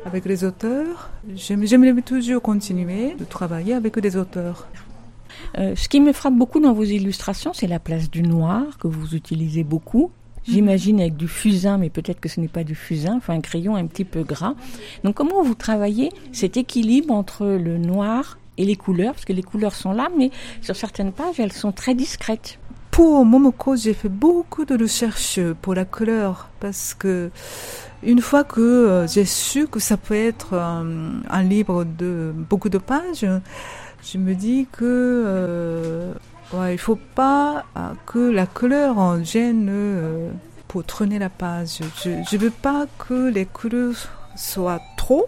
[0.05, 1.09] avec les auteurs.
[1.35, 4.67] J'aime- J'aimerais toujours continuer de travailler avec des auteurs.
[5.55, 9.15] Ce qui me frappe beaucoup dans vos illustrations, c'est la place du noir que vous
[9.15, 10.11] utilisez beaucoup.
[10.47, 13.75] J'imagine avec du fusain, mais peut-être que ce n'est pas du fusain, enfin un crayon
[13.75, 14.55] un petit peu gras.
[15.03, 19.13] Donc comment vous travaillez cet équilibre entre le noir et les couleurs?
[19.13, 20.31] Parce que les couleurs sont là, mais
[20.61, 22.59] sur certaines pages, elles sont très discrètes.
[22.91, 27.29] Pour Momoko, j'ai fait beaucoup de recherches pour la couleur parce que
[28.01, 32.69] une fois que euh, j'ai su que ça peut être euh, un livre de beaucoup
[32.69, 33.25] de pages,
[34.03, 36.13] je me dis que euh,
[36.53, 40.29] ouais, il faut pas euh, que la couleur en gêne euh,
[40.67, 41.79] pour traîner la page.
[42.03, 43.95] Je je veux pas que les couleurs
[44.35, 45.27] soient trop.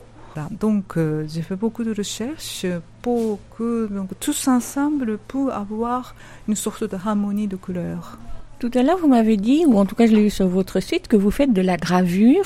[0.51, 2.65] Donc euh, j'ai fait beaucoup de recherches
[3.01, 6.15] pour que donc, tous ensemble pour avoir
[6.47, 8.17] une sorte de harmonie de couleurs.
[8.59, 10.79] Tout à l'heure, vous m'avez dit, ou en tout cas je l'ai lu sur votre
[10.81, 12.45] site, que vous faites de la gravure.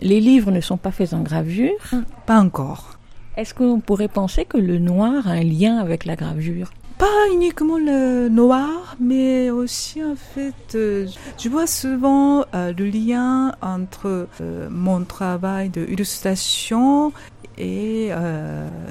[0.00, 1.78] Les livres ne sont pas faits en gravure.
[2.26, 2.98] Pas encore.
[3.36, 6.70] Est-ce qu'on pourrait penser que le noir a un lien avec la gravure?
[7.00, 11.06] Pas uniquement le noir, mais aussi en fait, euh,
[11.38, 17.10] je vois souvent euh, le lien entre euh, mon travail d'illustration
[17.56, 18.10] et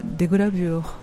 [0.03, 0.97] des gravures.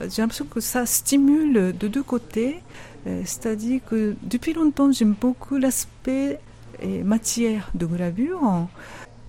[0.00, 2.60] J'ai l'impression que ça stimule de deux côtés,
[3.04, 6.40] c'est-à-dire que depuis longtemps j'aime beaucoup l'aspect
[6.80, 8.66] et matière de gravure,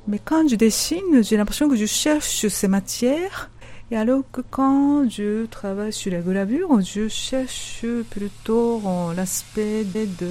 [0.08, 3.51] mais quand je dessine, j'ai l'impression que je cherche ces matières
[3.92, 8.82] et alors que quand je travaille sur la gravure, je cherche plutôt
[9.16, 10.30] l'aspect de de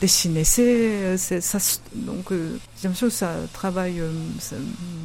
[0.00, 0.44] dessiner.
[0.44, 1.58] C'est, ça,
[1.94, 4.56] donc, euh, j'ai l'impression que ça travaille euh, ça-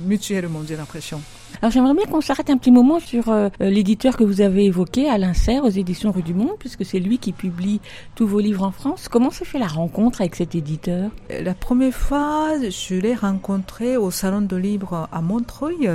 [0.05, 1.21] mutuellement, j'ai l'impression.
[1.61, 5.09] Alors j'aimerais bien qu'on s'arrête un petit moment sur euh, l'éditeur que vous avez évoqué,
[5.09, 7.79] Alain Serre, aux éditions Rue du Monde, puisque c'est lui qui publie
[8.15, 9.07] tous vos livres en France.
[9.09, 11.09] Comment s'est fait la rencontre avec cet éditeur?
[11.29, 15.89] La première fois, je l'ai rencontré au Salon de Livre à Montreuil.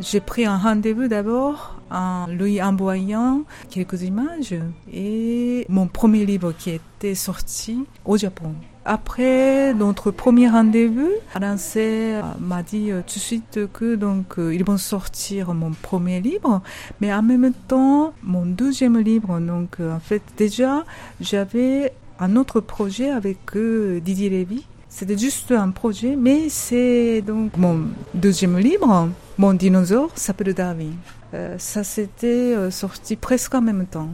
[0.00, 4.54] J'ai pris un rendez-vous d'abord en lui envoyant quelques images
[4.92, 8.54] et mon premier livre qui était sorti au Japon.
[8.88, 11.10] Après notre premier rendez-vous,
[11.56, 16.20] Serre m'a dit euh, tout de suite que donc euh, ils vont sortir mon premier
[16.20, 16.62] livre,
[17.00, 19.40] mais en même temps mon deuxième livre.
[19.40, 20.84] Donc euh, en fait déjà
[21.20, 24.64] j'avais un autre projet avec Didier Lévy.
[24.98, 27.82] C'était juste un projet, mais c'est donc mon
[28.14, 29.10] deuxième livre.
[29.36, 30.94] Mon dinosaure s'appelle Darwin.
[31.34, 34.08] Euh, ça s'était euh, sorti presque en même temps.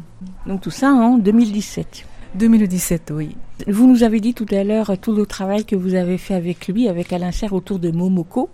[0.44, 2.04] Donc tout ça en 2017.
[2.34, 3.36] 2017, oui.
[3.68, 6.34] Vous nous avez dit tout à l'heure euh, tout le travail que vous avez fait
[6.34, 8.50] avec lui, avec Alain Serre, autour de Momoko,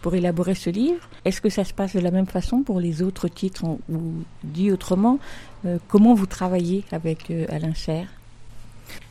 [0.00, 1.10] pour élaborer ce livre.
[1.26, 4.00] Est-ce que ça se passe de la même façon pour les autres titres Ou
[4.44, 5.18] dit autrement,
[5.66, 8.06] euh, comment vous travaillez avec euh, Alain Serre?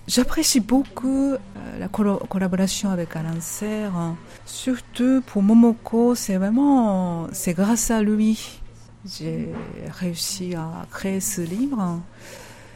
[0.09, 1.37] J'apprécie beaucoup euh,
[1.79, 3.95] la collaboration avec Alain Serre.
[3.95, 4.15] hein.
[4.43, 8.59] Surtout pour Momoko, c'est vraiment, c'est grâce à lui
[9.05, 9.47] j'ai
[9.99, 12.01] réussi à créer ce livre.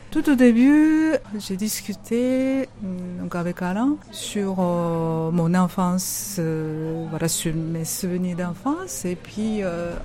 [0.10, 6.40] Tout au début, j'ai discuté euh, donc avec Alain sur euh, mon enfance,
[7.10, 9.06] voilà, sur mes souvenirs d'enfance.
[9.06, 9.64] Et puis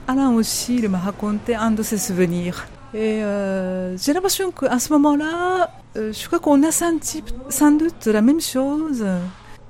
[0.08, 2.66] Alain aussi, il m'a raconté un de ses souvenirs.
[2.94, 8.06] Et euh, j'ai l'impression qu'à ce moment-là, euh, je crois qu'on a senti sans doute
[8.06, 9.04] la même chose.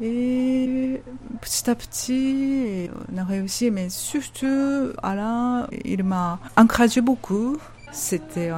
[0.01, 1.01] Et
[1.41, 7.57] petit à petit, on a réussi, mais surtout, Alain, il m'a encouragé beaucoup.
[7.91, 8.51] C'était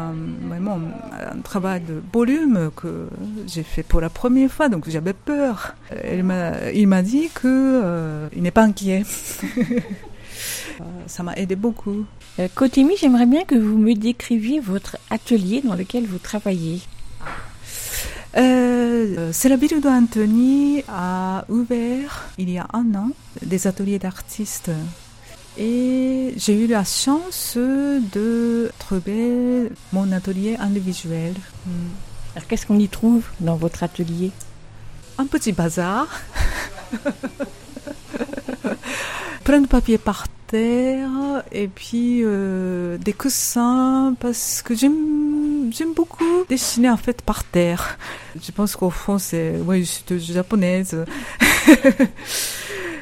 [0.43, 0.79] vraiment
[1.13, 3.09] un travail de volume que
[3.47, 5.77] j'ai fait pour la première fois, donc j'avais peur.
[6.13, 9.05] Il m'a, dit que euh, il n'est pas inquiet.
[11.07, 12.05] Ça m'a aidé beaucoup.
[12.41, 16.81] Euh, Kotimi, j'aimerais bien que vous me décriviez votre atelier dans lequel vous travaillez.
[18.39, 19.83] Euh, c'est la ville
[20.89, 23.11] a ouvert il y a un an
[23.43, 24.71] des ateliers d'artistes.
[25.59, 31.35] Et j'ai eu la chance de trouver mon atelier individuel.
[31.67, 31.91] Hmm.
[32.37, 34.31] Alors qu'est-ce qu'on y trouve dans votre atelier?
[35.19, 36.09] Un petit bazar.
[39.51, 46.45] Plein de papier par terre et puis euh, des coussins parce que j'aime j'aime beaucoup
[46.49, 47.99] dessiner en fait par terre.
[48.41, 51.05] Je pense qu'au fond c'est oui je suis japonaise.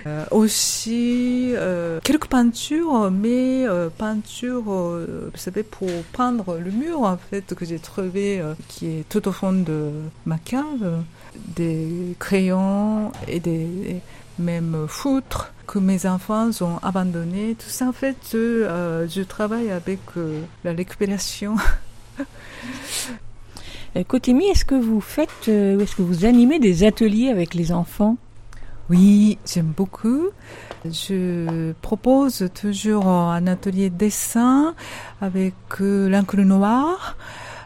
[0.07, 3.67] Euh, aussi euh, quelques peintures, mais
[3.99, 9.27] peintures, vous savez, pour peindre le mur en fait que j'ai trouvé qui est tout
[9.27, 9.91] au fond de
[10.25, 11.03] ma cave,
[11.35, 14.01] des crayons et des
[14.39, 17.55] même foutres que mes enfants ont abandonné.
[17.55, 21.57] Tout ça en fait, euh, je travaille avec euh, la récupération.
[23.97, 27.55] Euh, Kotemi, est-ce que vous faites, euh, ou est-ce que vous animez des ateliers avec
[27.55, 28.19] les enfants?
[28.91, 30.29] Oui, j'aime beaucoup.
[30.85, 34.75] Je propose toujours un atelier dessin
[35.23, 37.17] avec l'encre noire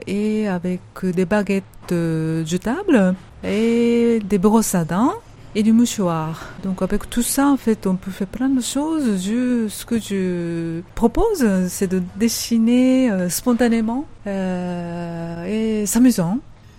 [0.07, 5.15] et avec des baguettes jetables et des brosses à dents
[5.55, 6.51] et du mouchoir.
[6.63, 9.23] Donc avec tout ça, en fait, on peut faire plein de choses.
[9.23, 16.39] Je, ce que je propose, c'est de dessiner euh, spontanément euh, et s'amusant.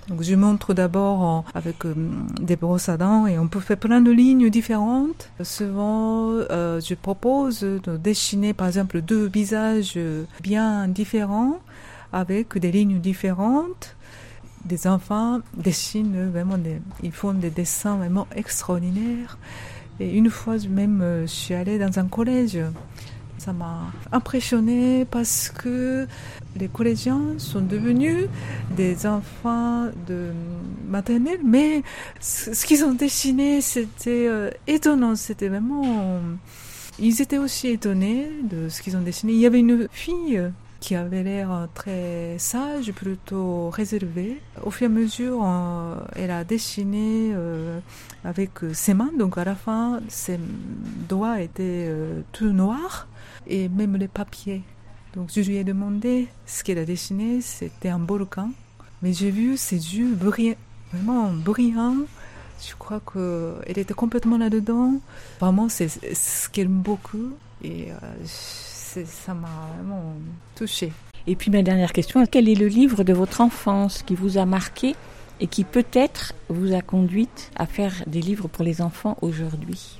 [0.09, 1.93] Donc je montre d'abord avec euh,
[2.41, 5.29] des brosses à dents et on peut faire plein de lignes différentes.
[5.41, 9.97] Souvent, euh, je propose de dessiner par exemple deux visages
[10.41, 11.59] bien différents
[12.11, 13.95] avec des lignes différentes.
[14.65, 19.37] Des enfants dessinent vraiment des, ils font des dessins vraiment extraordinaires.
[19.99, 22.57] Et une fois même, euh, je suis allée dans un collège.
[23.37, 26.07] Ça m'a impressionnée parce que
[26.55, 28.27] les collégiens sont devenus
[28.77, 30.31] des enfants de
[30.87, 31.83] maternelle, mais
[32.21, 35.15] ce qu'ils ont dessiné, c'était euh, étonnant.
[35.15, 36.21] C'était vraiment.
[36.99, 39.33] Ils étaient aussi étonnés de ce qu'ils ont dessiné.
[39.33, 40.41] Il y avait une fille
[40.83, 44.41] qui avait l'air euh, très sage, plutôt réservée.
[44.63, 47.79] Au fur et à mesure, euh, elle a dessiné euh,
[48.25, 50.37] avec ses mains, donc à la fin, ses
[51.07, 51.89] doigts étaient
[52.33, 53.07] tout noirs,
[53.47, 54.61] et même les papiers.
[55.15, 58.49] Donc je lui ai demandé ce qu'elle a dessiné, c'était un volcan.
[59.01, 60.57] Mais j'ai vu ses yeux brillants,
[60.91, 62.05] vraiment brillants.
[62.59, 64.95] Je crois qu'elle était complètement là-dedans.
[65.39, 67.31] Vraiment, c'est ce qu'elle aime beaucoup.
[67.63, 67.89] Et
[69.05, 70.15] ça m'a vraiment
[70.63, 70.93] touchée.
[71.27, 74.45] Et puis ma dernière question, quel est le livre de votre enfance qui vous a
[74.45, 74.95] marqué
[75.41, 79.99] et qui peut-être vous a conduite à faire des livres pour les enfants aujourd'hui?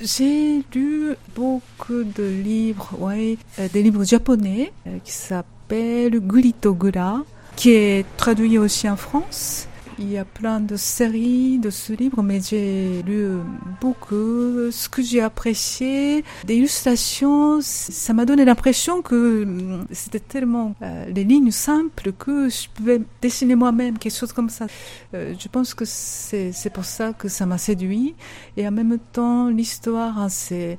[0.00, 7.22] J'ai lu beaucoup de livres, ouais, euh, des livres japonais euh, qui s'appellent Gurito Gura,
[7.56, 9.66] qui est traduit aussi en France.
[9.98, 13.38] Il y a plein de séries de ce livre, mais j'ai lu
[13.80, 14.70] beaucoup.
[14.72, 21.06] Ce que j'ai apprécié, des illustrations, ça m'a donné l'impression que hum, c'était tellement euh,
[21.06, 24.66] les lignes simples que je pouvais dessiner moi-même quelque chose comme ça.
[25.14, 28.16] Euh, je pense que c'est pour ça que ça m'a séduit.
[28.56, 30.78] Et en même temps, l'histoire hein, c'est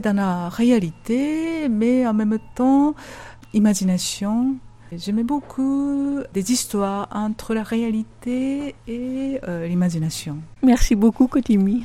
[0.00, 2.94] dans la réalité, mais en même temps,
[3.52, 4.56] imagination.
[4.96, 10.38] J'aimais beaucoup des histoires entre la réalité et euh, l'imagination.
[10.62, 11.84] Merci beaucoup Kotimi.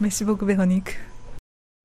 [0.00, 0.98] Merci beaucoup Véronique.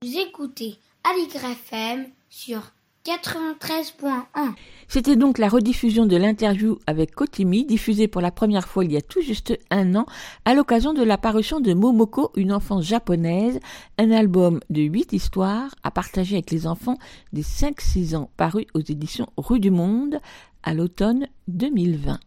[0.02, 2.72] Vous écoutez Aligre FM sur
[3.06, 4.54] 93.1.
[4.88, 8.98] C'était donc la rediffusion de l'interview avec Kotimi, diffusée pour la première fois il y
[8.98, 10.06] a tout juste un an,
[10.46, 13.60] à l'occasion de la parution de Momoko, une enfance japonaise,
[13.98, 16.98] un album de huit histoires à partager avec les enfants
[17.32, 20.20] des 5-6 ans, paru aux éditions Rue du Monde
[20.64, 22.20] à l'automne 2020.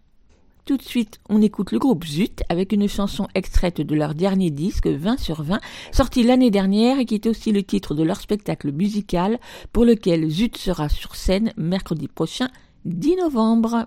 [0.64, 4.50] Tout de suite, on écoute le groupe Zut avec une chanson extraite de leur dernier
[4.50, 5.60] disque 20 sur 20,
[5.90, 9.40] sorti l'année dernière et qui est aussi le titre de leur spectacle musical
[9.72, 12.48] pour lequel Zut sera sur scène mercredi prochain
[12.84, 13.86] 10 novembre.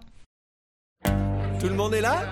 [1.62, 2.24] Tout le monde est là?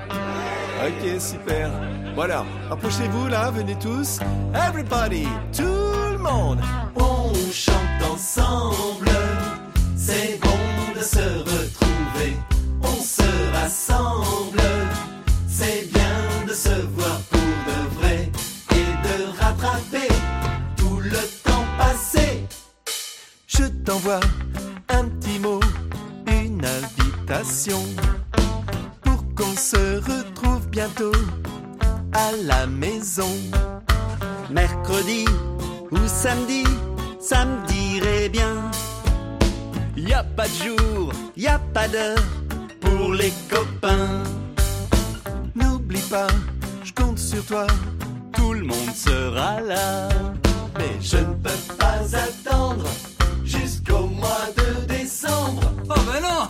[0.86, 1.72] Ok, super.
[2.14, 4.20] Voilà, approchez-vous là, venez tous.
[4.54, 5.24] Everybody,
[5.56, 6.60] tout le monde.
[6.98, 9.10] On chante ensemble,
[9.96, 12.03] c'est bon de se retrouver.
[13.04, 14.62] Se rassemble,
[15.46, 18.32] c'est bien de se voir pour de vrai
[18.72, 20.08] et de rattraper
[20.78, 22.48] tout le temps passé.
[23.46, 24.22] Je t'envoie
[24.88, 25.60] un petit mot,
[26.28, 27.84] une invitation
[29.02, 31.12] pour qu'on se retrouve bientôt
[32.14, 33.36] à la maison.
[34.50, 35.26] Mercredi
[35.92, 36.64] ou samedi,
[37.20, 38.72] ça me dirait bien.
[39.98, 42.43] Y a pas de jour, Y a pas d'heure
[43.04, 44.24] pour les copains.
[45.56, 46.28] n'oublie pas,
[46.86, 47.68] je compte sur toi.
[48.32, 50.08] Tout le monde sera là.
[50.78, 52.86] Mais je ne peux pas attendre
[53.44, 55.64] jusqu'au mois de décembre.
[55.90, 56.44] Oh ben non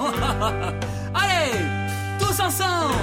[1.22, 1.58] Allez
[2.20, 2.94] Tous ensemble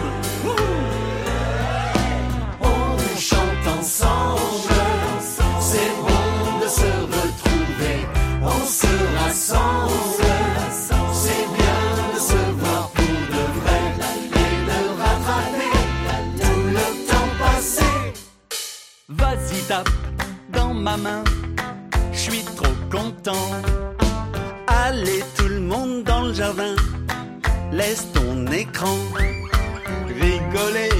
[19.70, 19.88] tape
[20.52, 21.22] dans ma main
[23.22, 23.50] temps.
[24.66, 26.74] Allez tout le monde dans le jardin,
[27.72, 28.96] laisse ton écran.
[30.22, 30.94] Rigoler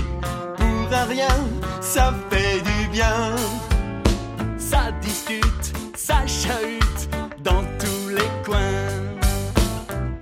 [0.56, 1.36] pour un rien,
[1.80, 3.34] ça fait du bien.
[4.58, 5.66] Ça discute,
[5.96, 7.02] ça chahute
[7.42, 8.90] dans tous les coins.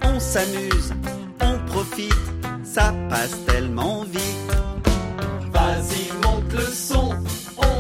[0.05, 0.95] On s'amuse,
[1.41, 2.27] on profite,
[2.65, 4.53] ça passe tellement vite.
[5.53, 7.38] Vas-y, monte le son, on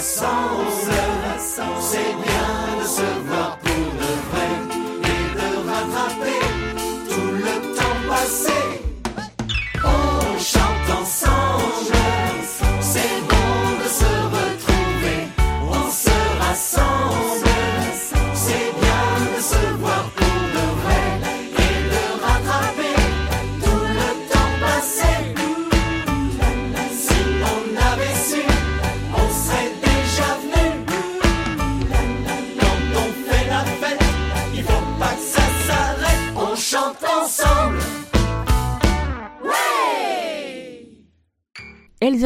[0.00, 0.92] rassemble,
[1.80, 4.52] c'est bien de se voir pour de vrai
[5.02, 6.40] et de rattraper
[7.10, 8.59] tout le temps passé.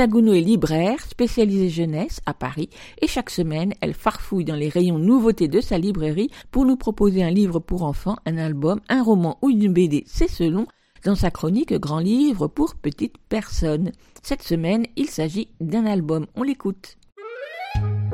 [0.05, 2.69] Elsa Gounod est libraire, spécialisée jeunesse à Paris,
[3.01, 7.25] et chaque semaine, elle farfouille dans les rayons nouveautés de sa librairie pour nous proposer
[7.25, 10.67] un livre pour enfants, un album, un roman ou une BD, c'est selon,
[11.07, 13.93] dans sa chronique Grand livre pour petites personnes.
[14.23, 16.27] Cette semaine, il s'agit d'un album.
[16.35, 16.99] On l'écoute.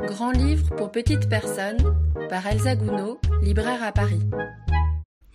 [0.07, 1.93] Grand livre pour petites personnes
[2.29, 4.21] par Elsa Gounod, libraire à Paris.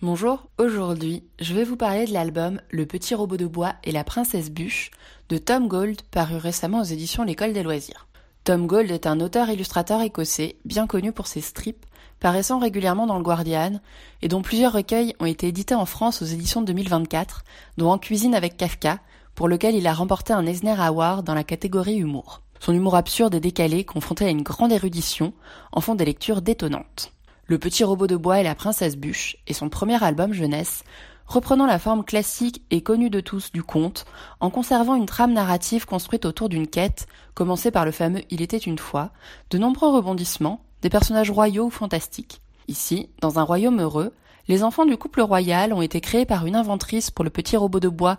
[0.03, 4.03] Bonjour, aujourd'hui je vais vous parler de l'album Le petit robot de bois et la
[4.03, 4.91] princesse bûche
[5.29, 8.07] de Tom Gold paru récemment aux éditions L'école des loisirs.
[8.45, 11.85] Tom Gold est un auteur-illustrateur écossais bien connu pour ses strips,
[12.21, 13.81] paraissant régulièrement dans le Guardian
[14.21, 17.43] et dont plusieurs recueils ont été édités en France aux éditions 2024,
[17.77, 18.99] dont En cuisine avec Kafka,
[19.35, 22.41] pour lequel il a remporté un Eisner Award dans la catégorie humour.
[22.61, 25.33] Son humour absurde et décalé, confronté à une grande érudition,
[25.73, 27.11] en font des lectures détonnantes.
[27.45, 30.83] Le petit robot de bois et la princesse bûche est son premier album jeunesse,
[31.27, 34.05] reprenant la forme classique et connue de tous du conte,
[34.39, 38.57] en conservant une trame narrative construite autour d'une quête, commencée par le fameux Il était
[38.57, 39.11] une fois,
[39.49, 42.41] de nombreux rebondissements, des personnages royaux ou fantastiques.
[42.67, 44.13] Ici, dans un royaume heureux,
[44.47, 47.79] les enfants du couple royal ont été créés par une inventrice pour le petit robot
[47.79, 48.17] de bois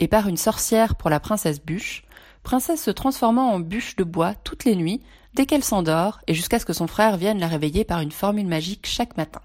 [0.00, 2.04] et par une sorcière pour la princesse bûche,
[2.42, 5.02] princesse se transformant en bûche de bois toutes les nuits,
[5.34, 8.46] dès qu'elle s'endort, et jusqu'à ce que son frère vienne la réveiller par une formule
[8.46, 9.40] magique chaque matin.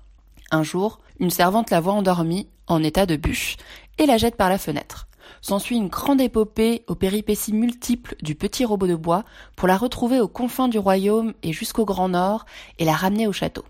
[0.51, 3.56] Un jour, une servante la voit endormie, en état de bûche,
[3.98, 5.08] et la jette par la fenêtre.
[5.42, 9.24] S'ensuit une grande épopée aux péripéties multiples du petit robot de bois
[9.56, 12.46] pour la retrouver aux confins du royaume et jusqu'au Grand Nord
[12.78, 13.64] et la ramener au château.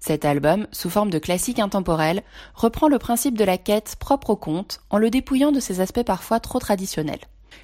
[0.00, 2.22] Cet album, sous forme de classique intemporel,
[2.54, 6.04] reprend le principe de la quête propre au conte en le dépouillant de ses aspects
[6.04, 7.20] parfois trop traditionnels.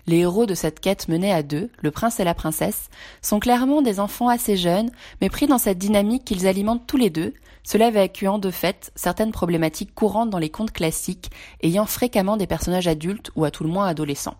[0.06, 2.88] Les héros de cette quête menée à deux, le prince et la princesse,
[3.22, 7.10] sont clairement des enfants assez jeunes, mais pris dans cette dynamique qu'ils alimentent tous les
[7.10, 11.30] deux, cela évacuant de fait certaines problématiques courantes dans les contes classiques,
[11.62, 14.36] ayant fréquemment des personnages adultes ou à tout le moins adolescents.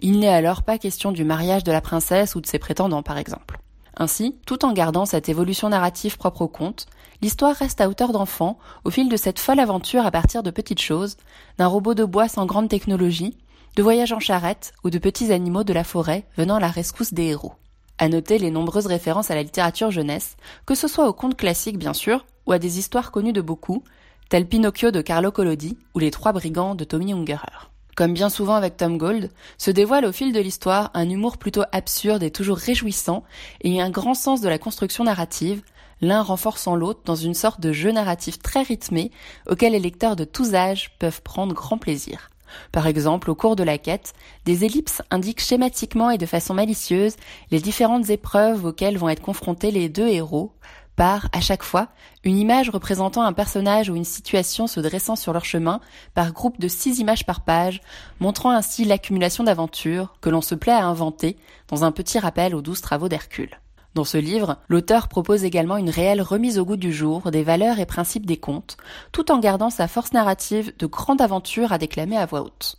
[0.00, 3.18] Il n'est alors pas question du mariage de la princesse ou de ses prétendants par
[3.18, 3.58] exemple.
[3.96, 6.86] Ainsi, tout en gardant cette évolution narrative propre au conte,
[7.22, 10.80] l'histoire reste à hauteur d'enfant au fil de cette folle aventure à partir de petites
[10.80, 11.16] choses,
[11.58, 13.36] d'un robot de bois sans grande technologie,
[13.76, 17.14] de voyages en charrette ou de petits animaux de la forêt venant à la rescousse
[17.14, 17.54] des héros.
[17.98, 21.78] À noter les nombreuses références à la littérature jeunesse, que ce soit aux contes classiques
[21.78, 23.84] bien sûr, ou à des histoires connues de beaucoup,
[24.28, 27.70] telles Pinocchio de Carlo Collodi ou Les Trois Brigands de Tommy Ungerer.
[27.96, 31.64] Comme bien souvent avec Tom Gold, se dévoile au fil de l'histoire un humour plutôt
[31.72, 33.24] absurde et toujours réjouissant,
[33.60, 35.62] et un grand sens de la construction narrative,
[36.00, 39.10] l'un renforçant l'autre dans une sorte de jeu narratif très rythmé
[39.48, 42.29] auquel les lecteurs de tous âges peuvent prendre grand plaisir.
[42.72, 44.12] Par exemple, au cours de la quête,
[44.44, 47.16] des ellipses indiquent schématiquement et de façon malicieuse
[47.50, 50.52] les différentes épreuves auxquelles vont être confrontés les deux héros,
[50.96, 51.88] par, à chaque fois,
[52.24, 55.80] une image représentant un personnage ou une situation se dressant sur leur chemin
[56.14, 57.80] par groupe de six images par page,
[58.18, 61.38] montrant ainsi l'accumulation d'aventures que l'on se plaît à inventer
[61.68, 63.59] dans un petit rappel aux douze travaux d'Hercule.
[63.94, 67.80] Dans ce livre, l'auteur propose également une réelle remise au goût du jour des valeurs
[67.80, 68.76] et principes des contes,
[69.10, 72.76] tout en gardant sa force narrative de grande aventure à déclamer à voix haute.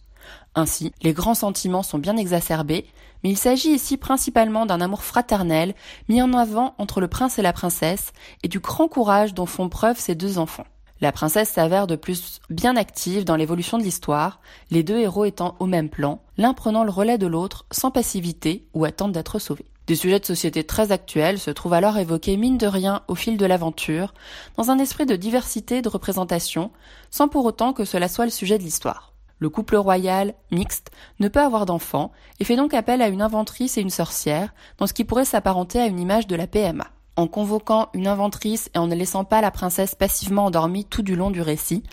[0.56, 2.86] Ainsi, les grands sentiments sont bien exacerbés,
[3.24, 5.76] mais il s'agit ici principalement d'un amour fraternel
[6.08, 9.68] mis en avant entre le prince et la princesse et du grand courage dont font
[9.68, 10.66] preuve ces deux enfants.
[11.02, 14.40] La princesse s'avère de plus bien active dans l'évolution de l'histoire,
[14.70, 18.68] les deux héros étant au même plan, l'un prenant le relais de l'autre sans passivité
[18.74, 19.66] ou attente d'être sauvé.
[19.88, 23.38] Des sujets de société très actuels se trouvent alors évoqués mine de rien au fil
[23.38, 24.14] de l'aventure,
[24.56, 26.72] dans un esprit de diversité de représentation,
[27.10, 29.12] sans pour autant que cela soit le sujet de l'histoire.
[29.40, 33.76] Le couple royal, mixte, ne peut avoir d'enfants et fait donc appel à une inventrice
[33.78, 36.86] et une sorcière, dans ce qui pourrait s'apparenter à une image de la PMA.
[37.16, 41.16] En convoquant une inventrice et en ne laissant pas la princesse passivement endormie tout du
[41.16, 41.84] long du récit,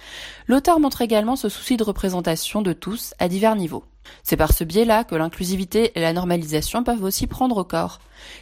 [0.47, 3.84] l'auteur montre également ce souci de représentation de tous à divers niveaux.
[4.22, 7.98] C'est par ce biais-là que l'inclusivité et la normalisation peuvent aussi prendre corps.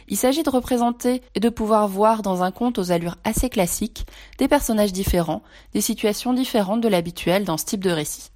[0.07, 4.05] Il s'agit de représenter et de pouvoir voir dans un conte aux allures assez classiques
[4.37, 5.43] des personnages différents,
[5.73, 8.31] des situations différentes de l'habituel dans ce type de récit.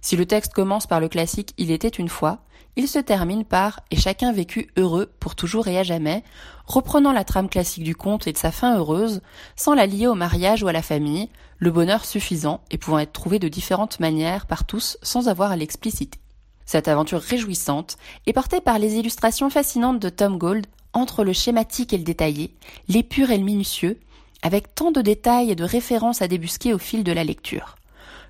[0.00, 2.40] Si le texte commence par le classique Il était une fois,
[2.74, 6.24] il se termine par Et chacun vécut heureux pour toujours et à jamais,
[6.66, 9.20] reprenant la trame classique du conte et de sa fin heureuse,
[9.56, 11.28] sans la lier au mariage ou à la famille,
[11.58, 15.56] le bonheur suffisant et pouvant être trouvé de différentes manières par tous sans avoir à
[15.56, 16.21] l'expliciter.
[16.66, 17.96] Cette aventure réjouissante
[18.26, 22.54] est portée par les illustrations fascinantes de Tom Gold, entre le schématique et le détaillé,
[22.88, 23.98] l'épure et le minutieux,
[24.42, 27.76] avec tant de détails et de références à débusquer au fil de la lecture.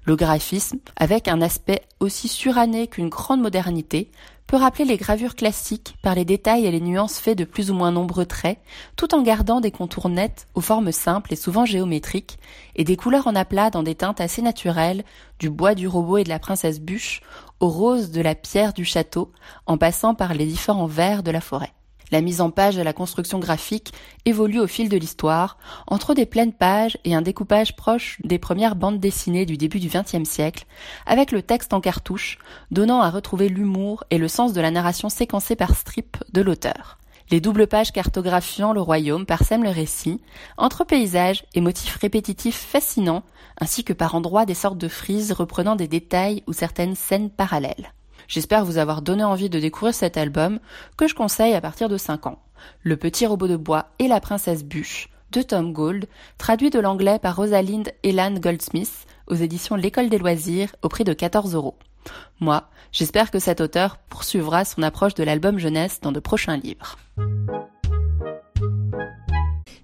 [0.04, 4.10] Le graphisme, avec un aspect aussi suranné qu'une grande modernité,
[4.48, 7.74] peut rappeler les gravures classiques par les détails et les nuances faits de plus ou
[7.74, 8.58] moins nombreux traits,
[8.96, 12.38] tout en gardant des contours nets aux formes simples et souvent géométriques,
[12.74, 15.04] et des couleurs en aplat dans des teintes assez naturelles,
[15.38, 17.22] du bois du robot et de la princesse bûche,
[17.62, 19.30] au rose de la pierre du château,
[19.66, 21.72] en passant par les différents verts de la forêt.
[22.10, 23.92] La mise en page et la construction graphique
[24.24, 28.74] évoluent au fil de l'histoire, entre des pleines pages et un découpage proche des premières
[28.74, 30.66] bandes dessinées du début du XXe siècle,
[31.06, 32.38] avec le texte en cartouche,
[32.72, 36.98] donnant à retrouver l'humour et le sens de la narration séquencée par strip de l'auteur.
[37.32, 40.20] Les doubles pages cartographiant le royaume parsèment le récit,
[40.58, 43.22] entre paysages et motifs répétitifs fascinants,
[43.58, 47.94] ainsi que par endroits des sortes de frises reprenant des détails ou certaines scènes parallèles.
[48.28, 50.60] J'espère vous avoir donné envie de découvrir cet album
[50.98, 52.38] que je conseille à partir de 5 ans.
[52.82, 57.18] Le petit robot de bois et la princesse bûche de Tom Gould, traduit de l'anglais
[57.18, 61.78] par Rosalind Elan Goldsmith aux éditions L'école des loisirs au prix de 14 euros.
[62.40, 66.98] Moi, j'espère que cet auteur poursuivra son approche de l'album jeunesse dans de prochains livres.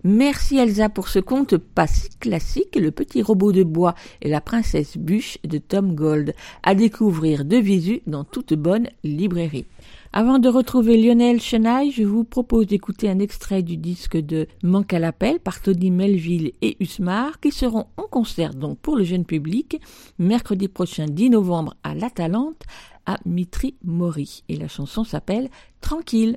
[0.05, 1.87] Merci Elsa pour ce conte pas
[2.21, 7.45] classique, Le petit robot de bois et la princesse bûche de Tom Gold, à découvrir
[7.45, 9.67] de visu dans toute bonne librairie.
[10.13, 14.95] Avant de retrouver Lionel Chenaille, je vous propose d'écouter un extrait du disque de Manque
[14.95, 19.27] à l'appel par Tony Melville et Usmar qui seront en concert donc pour le jeune
[19.27, 19.81] public
[20.19, 22.63] mercredi prochain 10 novembre à La Talente
[23.05, 24.45] à Mitri Mori.
[24.49, 26.37] Et la chanson s'appelle Tranquille.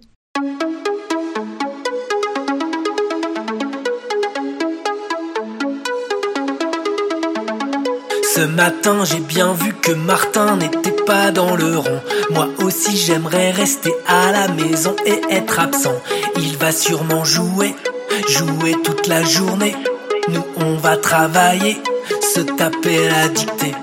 [8.41, 12.01] Ce matin, j'ai bien vu que Martin n'était pas dans le rond.
[12.31, 16.01] Moi aussi, j'aimerais rester à la maison et être absent.
[16.37, 17.75] Il va sûrement jouer,
[18.27, 19.75] jouer toute la journée.
[20.29, 21.77] Nous, on va travailler,
[22.33, 23.75] se taper la dictée.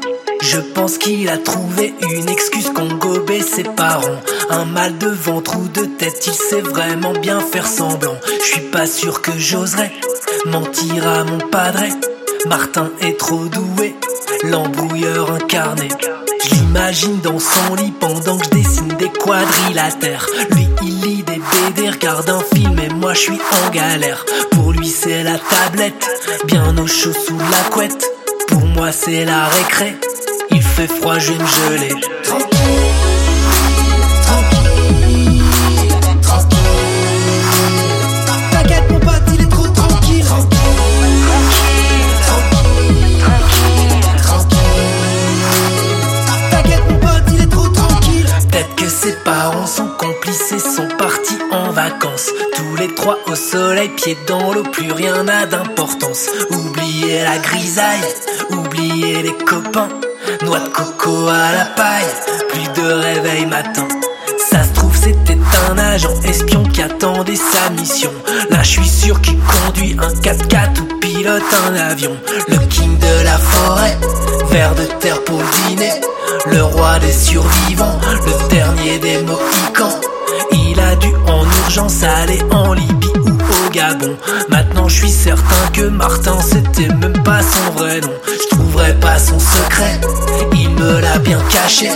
[0.42, 4.20] Je pense qu'il a trouvé une excuse qu'ont gobé ses parents.
[4.50, 8.16] Un mal de ventre ou de tête, il sait vraiment bien faire semblant.
[8.40, 9.92] Je suis pas sûr que j'oserais
[10.46, 11.84] mentir à mon padre.
[12.46, 13.94] Martin est trop doué,
[14.44, 15.88] l'embrouilleur incarné.
[16.44, 20.26] Je l'imagine dans son lit pendant que je dessine des quadrilatères.
[20.50, 24.24] Lui, il lit des BD, regarde un film et moi je suis en galère.
[24.50, 26.08] Pour lui, c'est la tablette,
[26.46, 28.04] bien au chaud sous la couette.
[28.48, 29.96] Pour moi, c'est la récré.
[30.50, 31.94] Il fait froid, je vais me geler.
[49.08, 52.30] Ses parents sont complices sont partis en vacances.
[52.54, 56.28] Tous les trois au soleil, pieds dans l'eau, plus rien n'a d'importance.
[56.50, 58.04] Oubliez la grisaille,
[58.50, 59.88] oubliez les copains.
[60.42, 62.12] Noix de coco à la paille,
[62.50, 63.88] plus de réveil matin.
[64.50, 65.38] Ça se trouve c'était
[65.70, 68.12] un agent espion qui attendait sa mission.
[68.50, 72.14] Là je suis sûr qu'il conduit un 4x4 ou pilote un avion.
[72.48, 73.96] Le king de la forêt,
[74.50, 75.92] vers de terre pour le dîner.
[76.46, 78.77] Le roi des survivants, le dernier
[85.78, 88.12] que Martin c'était même pas son vrai nom.
[88.26, 90.00] Je trouverai pas son secret,
[90.54, 91.90] il me l'a bien caché.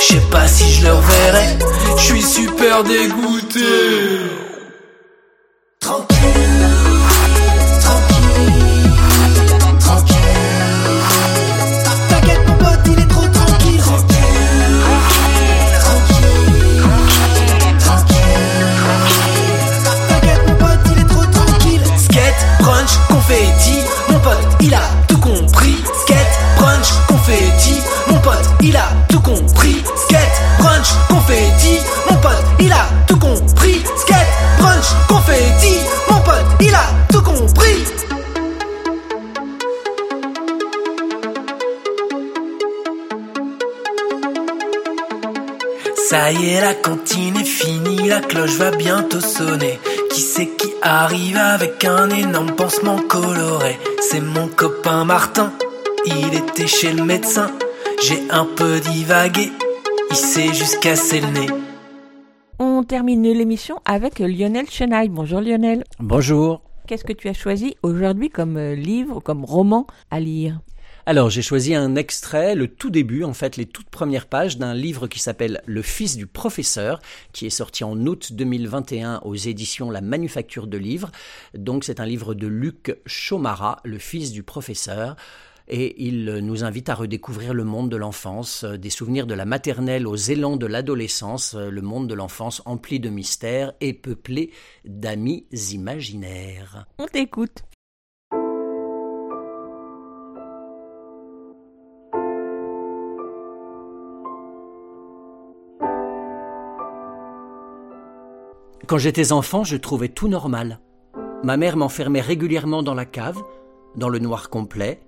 [0.00, 1.58] Je sais pas si je le reverrai,
[1.98, 3.60] je suis super dégoûté.
[24.66, 25.76] Il a tout compris.
[26.02, 27.74] Skate, brunch, confetti,
[28.08, 29.82] mon pote il a tout compris.
[29.96, 33.82] Skate, brunch, confetti, mon pote il a tout compris.
[33.96, 35.74] Skate, brunch, confetti,
[36.10, 37.84] mon pote il a tout compris.
[46.08, 49.78] Ça y est, la cantine est finie, la cloche va bientôt sonner.
[50.12, 53.78] Qui c'est qui arrive avec un énorme pansement coloré?
[54.08, 55.52] C'est mon copain Martin,
[56.06, 57.50] il était chez le médecin.
[58.00, 59.50] J'ai un peu divagué,
[60.10, 61.46] il s'est cassé le nez.
[62.60, 65.08] On termine l'émission avec Lionel Chenaille.
[65.08, 65.82] Bonjour Lionel.
[65.98, 66.62] Bonjour.
[66.86, 70.60] Qu'est-ce que tu as choisi aujourd'hui comme euh, livre, comme roman à lire?
[71.08, 74.74] Alors, j'ai choisi un extrait, le tout début, en fait, les toutes premières pages d'un
[74.74, 77.00] livre qui s'appelle Le fils du professeur,
[77.32, 81.12] qui est sorti en août 2021 aux éditions La Manufacture de Livres.
[81.54, 85.14] Donc, c'est un livre de Luc Chomara, Le fils du professeur.
[85.68, 89.44] Et il nous invite à redécouvrir le monde de l'enfance, euh, des souvenirs de la
[89.44, 94.50] maternelle aux élans de l'adolescence, euh, le monde de l'enfance empli de mystères et peuplé
[94.84, 96.86] d'amis imaginaires.
[96.98, 97.62] On t'écoute.
[108.86, 110.78] Quand j'étais enfant, je trouvais tout normal.
[111.42, 113.42] Ma mère m'enfermait régulièrement dans la cave,
[113.96, 115.00] dans le noir complet.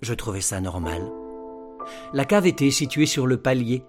[0.00, 1.02] Je trouvais ça normal.
[2.12, 3.82] La cave était située sur le palier.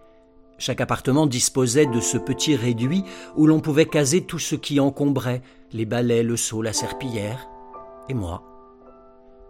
[0.58, 3.04] Chaque appartement disposait de ce petit réduit
[3.36, 7.48] où l'on pouvait caser tout ce qui encombrait, les balais, le seau, la serpillière.
[8.10, 8.44] Et moi.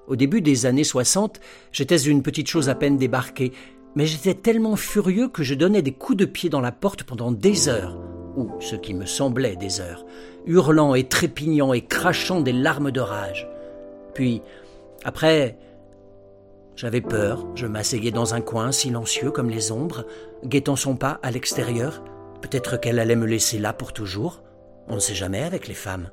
[0.08, 1.40] Au début des années 60,
[1.72, 3.54] j'étais une petite chose à peine débarquée,
[3.96, 7.32] mais j'étais tellement furieux que je donnais des coups de pied dans la porte pendant
[7.32, 7.98] des heures,
[8.38, 10.06] ou ce qui me semblait des heures,
[10.46, 13.50] hurlant et trépignant et crachant des larmes de rage.
[14.14, 14.42] Puis,
[15.04, 15.58] après,
[16.76, 20.06] j'avais peur, je m'asseyais dans un coin, silencieux comme les ombres,
[20.46, 22.04] guettant son pas à l'extérieur.
[22.42, 24.44] Peut-être qu'elle allait me laisser là pour toujours.
[24.88, 26.12] On ne sait jamais avec les femmes.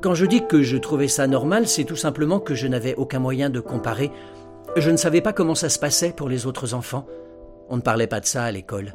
[0.00, 3.20] Quand je dis que je trouvais ça normal, c'est tout simplement que je n'avais aucun
[3.20, 4.10] moyen de comparer.
[4.76, 7.06] Je ne savais pas comment ça se passait pour les autres enfants.
[7.70, 8.92] On ne parlait pas de ça à l'école,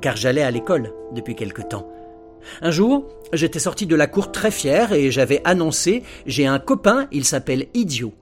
[0.00, 1.88] car j'allais à l'école depuis quelque temps.
[2.60, 7.08] Un jour, j'étais sorti de la cour très fier et j'avais annoncé J'ai un copain,
[7.10, 8.12] il s'appelle Idiot.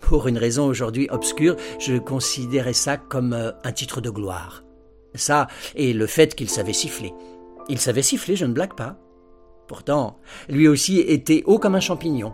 [0.00, 4.64] Pour une raison aujourd'hui obscure, je considérais ça comme euh, un titre de gloire.
[5.14, 7.12] Ça, et le fait qu'il savait siffler.
[7.68, 8.96] Il savait siffler, je ne blague pas.
[9.66, 10.18] Pourtant,
[10.48, 12.32] lui aussi était haut comme un champignon.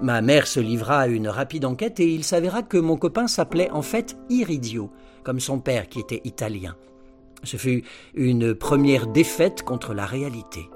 [0.00, 3.70] Ma mère se livra à une rapide enquête et il s'avéra que mon copain s'appelait
[3.70, 4.90] en fait Iridio,
[5.22, 6.74] comme son père qui était italien.
[7.44, 7.84] Ce fut
[8.14, 10.68] une première défaite contre la réalité.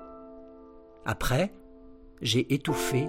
[1.04, 1.52] Après,
[2.20, 3.06] j'ai étouffé.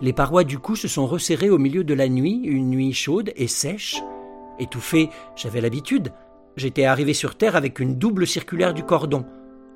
[0.00, 3.32] Les parois du cou se sont resserrées au milieu de la nuit, une nuit chaude
[3.36, 4.02] et sèche.
[4.58, 6.12] Étouffé, j'avais l'habitude.
[6.56, 9.24] J'étais arrivé sur Terre avec une double circulaire du cordon.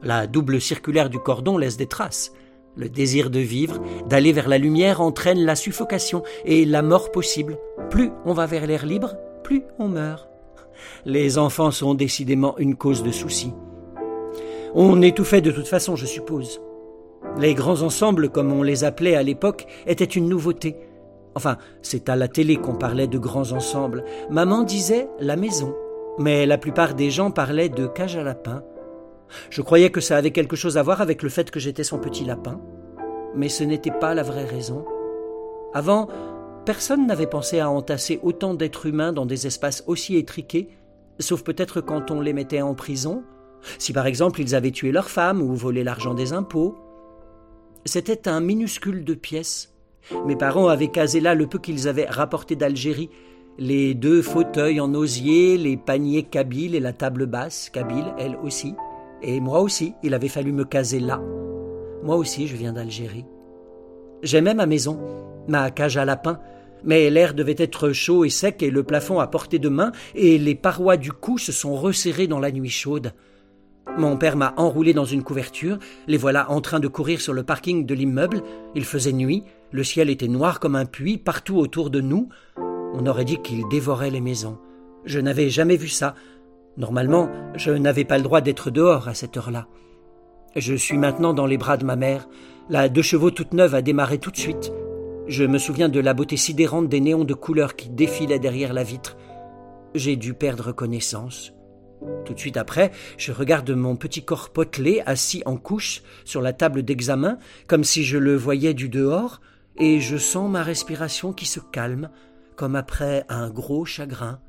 [0.02, 2.32] La double circulaire du cordon laisse des traces.
[2.76, 7.58] Le désir de vivre, d'aller vers la lumière entraîne la suffocation et la mort possible.
[7.90, 10.27] Plus on va vers l'air libre, plus on meurt.
[11.04, 13.52] Les enfants sont décidément une cause de souci.
[14.74, 16.60] On étouffait de toute façon, je suppose.
[17.38, 20.76] Les grands ensembles, comme on les appelait à l'époque, étaient une nouveauté.
[21.34, 24.04] Enfin, c'est à la télé qu'on parlait de grands ensembles.
[24.30, 25.74] Maman disait la maison,
[26.18, 28.62] mais la plupart des gens parlaient de cage à lapin.
[29.50, 31.98] Je croyais que ça avait quelque chose à voir avec le fait que j'étais son
[31.98, 32.60] petit lapin,
[33.34, 34.84] mais ce n'était pas la vraie raison.
[35.74, 36.08] Avant,
[36.68, 40.68] personne n'avait pensé à entasser autant d'êtres humains dans des espaces aussi étriqués,
[41.18, 43.24] sauf peut-être quand on les mettait en prison,
[43.78, 46.76] si par exemple ils avaient tué leur femme ou volé l'argent des impôts.
[47.86, 49.72] C'était un minuscule de pièces.
[50.26, 53.08] Mes parents avaient casé là le peu qu'ils avaient rapporté d'Algérie,
[53.56, 58.74] les deux fauteuils en osier, les paniers kabyles et la table basse kabyle, elle aussi.
[59.22, 61.18] Et moi aussi, il avait fallu me caser là.
[62.02, 63.24] Moi aussi, je viens d'Algérie.
[64.22, 64.98] J'aimais ma maison,
[65.46, 66.38] ma cage à lapin,
[66.84, 70.38] mais l'air devait être chaud et sec et le plafond à portée de main et
[70.38, 73.12] les parois du cou se sont resserrées dans la nuit chaude.
[73.96, 77.42] Mon père m'a enroulé dans une couverture, les voilà en train de courir sur le
[77.42, 78.42] parking de l'immeuble,
[78.74, 83.06] il faisait nuit, le ciel était noir comme un puits partout autour de nous, on
[83.06, 84.58] aurait dit qu'ils dévoraient les maisons.
[85.04, 86.14] Je n'avais jamais vu ça.
[86.76, 89.66] Normalement, je n'avais pas le droit d'être dehors à cette heure-là.
[90.56, 92.28] Je suis maintenant dans les bras de ma mère.
[92.68, 94.72] La deux chevaux toute neuve a démarré tout de suite.
[95.28, 98.82] Je me souviens de la beauté sidérante des néons de couleurs qui défilaient derrière la
[98.82, 99.18] vitre.
[99.94, 101.52] J'ai dû perdre connaissance.
[102.24, 106.54] Tout de suite après, je regarde mon petit corps potelé assis en couche sur la
[106.54, 109.42] table d'examen, comme si je le voyais du dehors,
[109.76, 112.08] et je sens ma respiration qui se calme,
[112.56, 114.40] comme après un gros chagrin.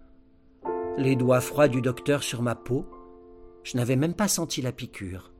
[0.98, 2.86] Les doigts froids du docteur sur ma peau.
[3.64, 5.34] Je n'avais même pas senti la piqûre.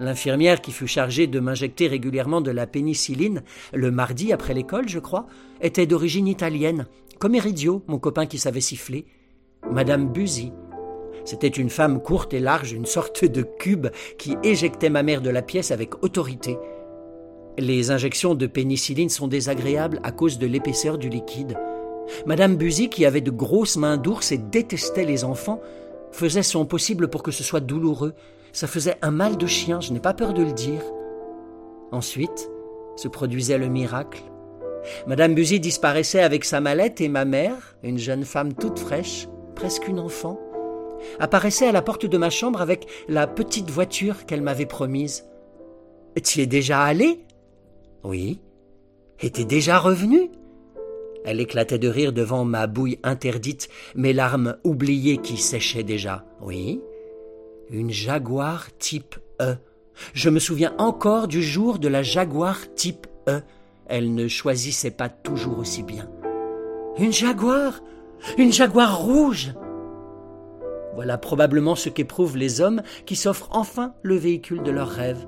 [0.00, 3.42] L'infirmière qui fut chargée de m'injecter régulièrement de la pénicilline,
[3.72, 5.26] le mardi après l'école, je crois,
[5.60, 6.86] était d'origine italienne,
[7.18, 9.06] comme Eridio, mon copain qui savait siffler.
[9.70, 10.52] Madame Buzy.
[11.24, 13.86] C'était une femme courte et large, une sorte de cube
[14.18, 16.58] qui éjectait ma mère de la pièce avec autorité.
[17.56, 21.56] Les injections de pénicilline sont désagréables à cause de l'épaisseur du liquide.
[22.26, 25.60] Madame Buzy, qui avait de grosses mains d'ours et détestait les enfants,
[26.10, 28.14] faisait son possible pour que ce soit douloureux.
[28.54, 30.80] Ça faisait un mal de chien, je n'ai pas peur de le dire.
[31.90, 32.48] Ensuite,
[32.94, 34.22] se produisait le miracle.
[35.08, 39.26] Madame Buzy disparaissait avec sa mallette et ma mère, une jeune femme toute fraîche,
[39.56, 40.38] presque une enfant,
[41.18, 45.24] apparaissait à la porte de ma chambre avec la petite voiture qu'elle m'avait promise.
[46.22, 47.24] Tu es déjà allé?
[48.04, 48.40] Oui.
[49.20, 50.30] était déjà revenue
[51.24, 56.24] Elle éclatait de rire devant ma bouille interdite, mes larmes oubliées qui séchaient déjà.
[56.40, 56.80] Oui.
[57.70, 59.56] Une jaguar type E.
[60.12, 63.40] Je me souviens encore du jour de la jaguar type E.
[63.86, 66.08] Elle ne choisissait pas toujours aussi bien.
[66.98, 67.80] Une jaguar?
[68.38, 69.54] Une jaguar rouge?
[70.94, 75.26] Voilà probablement ce qu'éprouvent les hommes qui s'offrent enfin le véhicule de leurs rêves.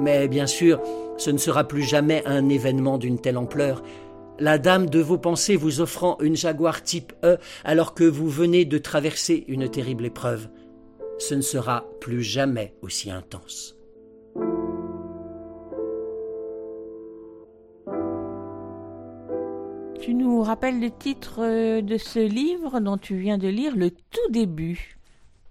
[0.00, 0.80] Mais bien sûr,
[1.16, 3.82] ce ne sera plus jamais un événement d'une telle ampleur.
[4.38, 8.64] La dame de vos pensées vous offrant une Jaguar type E alors que vous venez
[8.64, 10.48] de traverser une terrible épreuve.
[11.18, 13.74] Ce ne sera plus jamais aussi intense.
[20.00, 23.90] Tu nous rappelles le titre euh, de ce livre dont tu viens de lire le
[23.90, 24.96] tout début?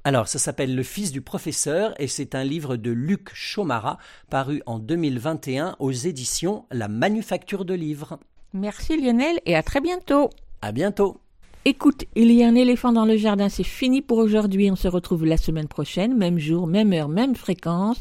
[0.04, 3.98] Alors, ça s'appelle Le fils du professeur et c'est un livre de Luc Chomara
[4.30, 8.18] paru en 2021 aux éditions La Manufacture de Livres.
[8.54, 10.30] Merci Lionel et à très bientôt.
[10.62, 11.20] À bientôt.
[11.70, 14.72] Écoute, il y a un éléphant dans le jardin, c'est fini pour aujourd'hui.
[14.72, 18.00] On se retrouve la semaine prochaine, même jour, même heure, même fréquence.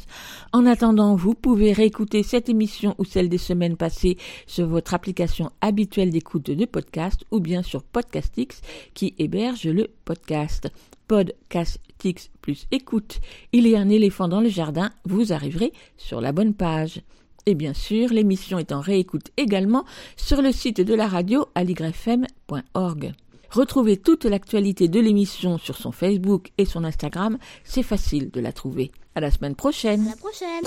[0.53, 5.51] En attendant, vous pouvez réécouter cette émission ou celle des semaines passées sur votre application
[5.61, 8.61] habituelle d'écoute de podcast ou bien sur Podcastix
[8.95, 10.69] qui héberge le podcast.
[11.09, 13.19] Podcastix plus écoute,
[13.53, 17.01] il y a un éléphant dans le jardin, vous arriverez sur la bonne page.
[17.47, 19.85] Et bien sûr, l'émission est en réécoute également
[20.17, 23.15] sur le site de la radio aligrefm.org.
[23.57, 28.53] Retrouvez toute l'actualité de l'émission sur son Facebook et son Instagram, c'est facile de la
[28.53, 28.93] trouver.
[29.15, 30.13] À la semaine prochaine.
[30.21, 30.67] Prochaine.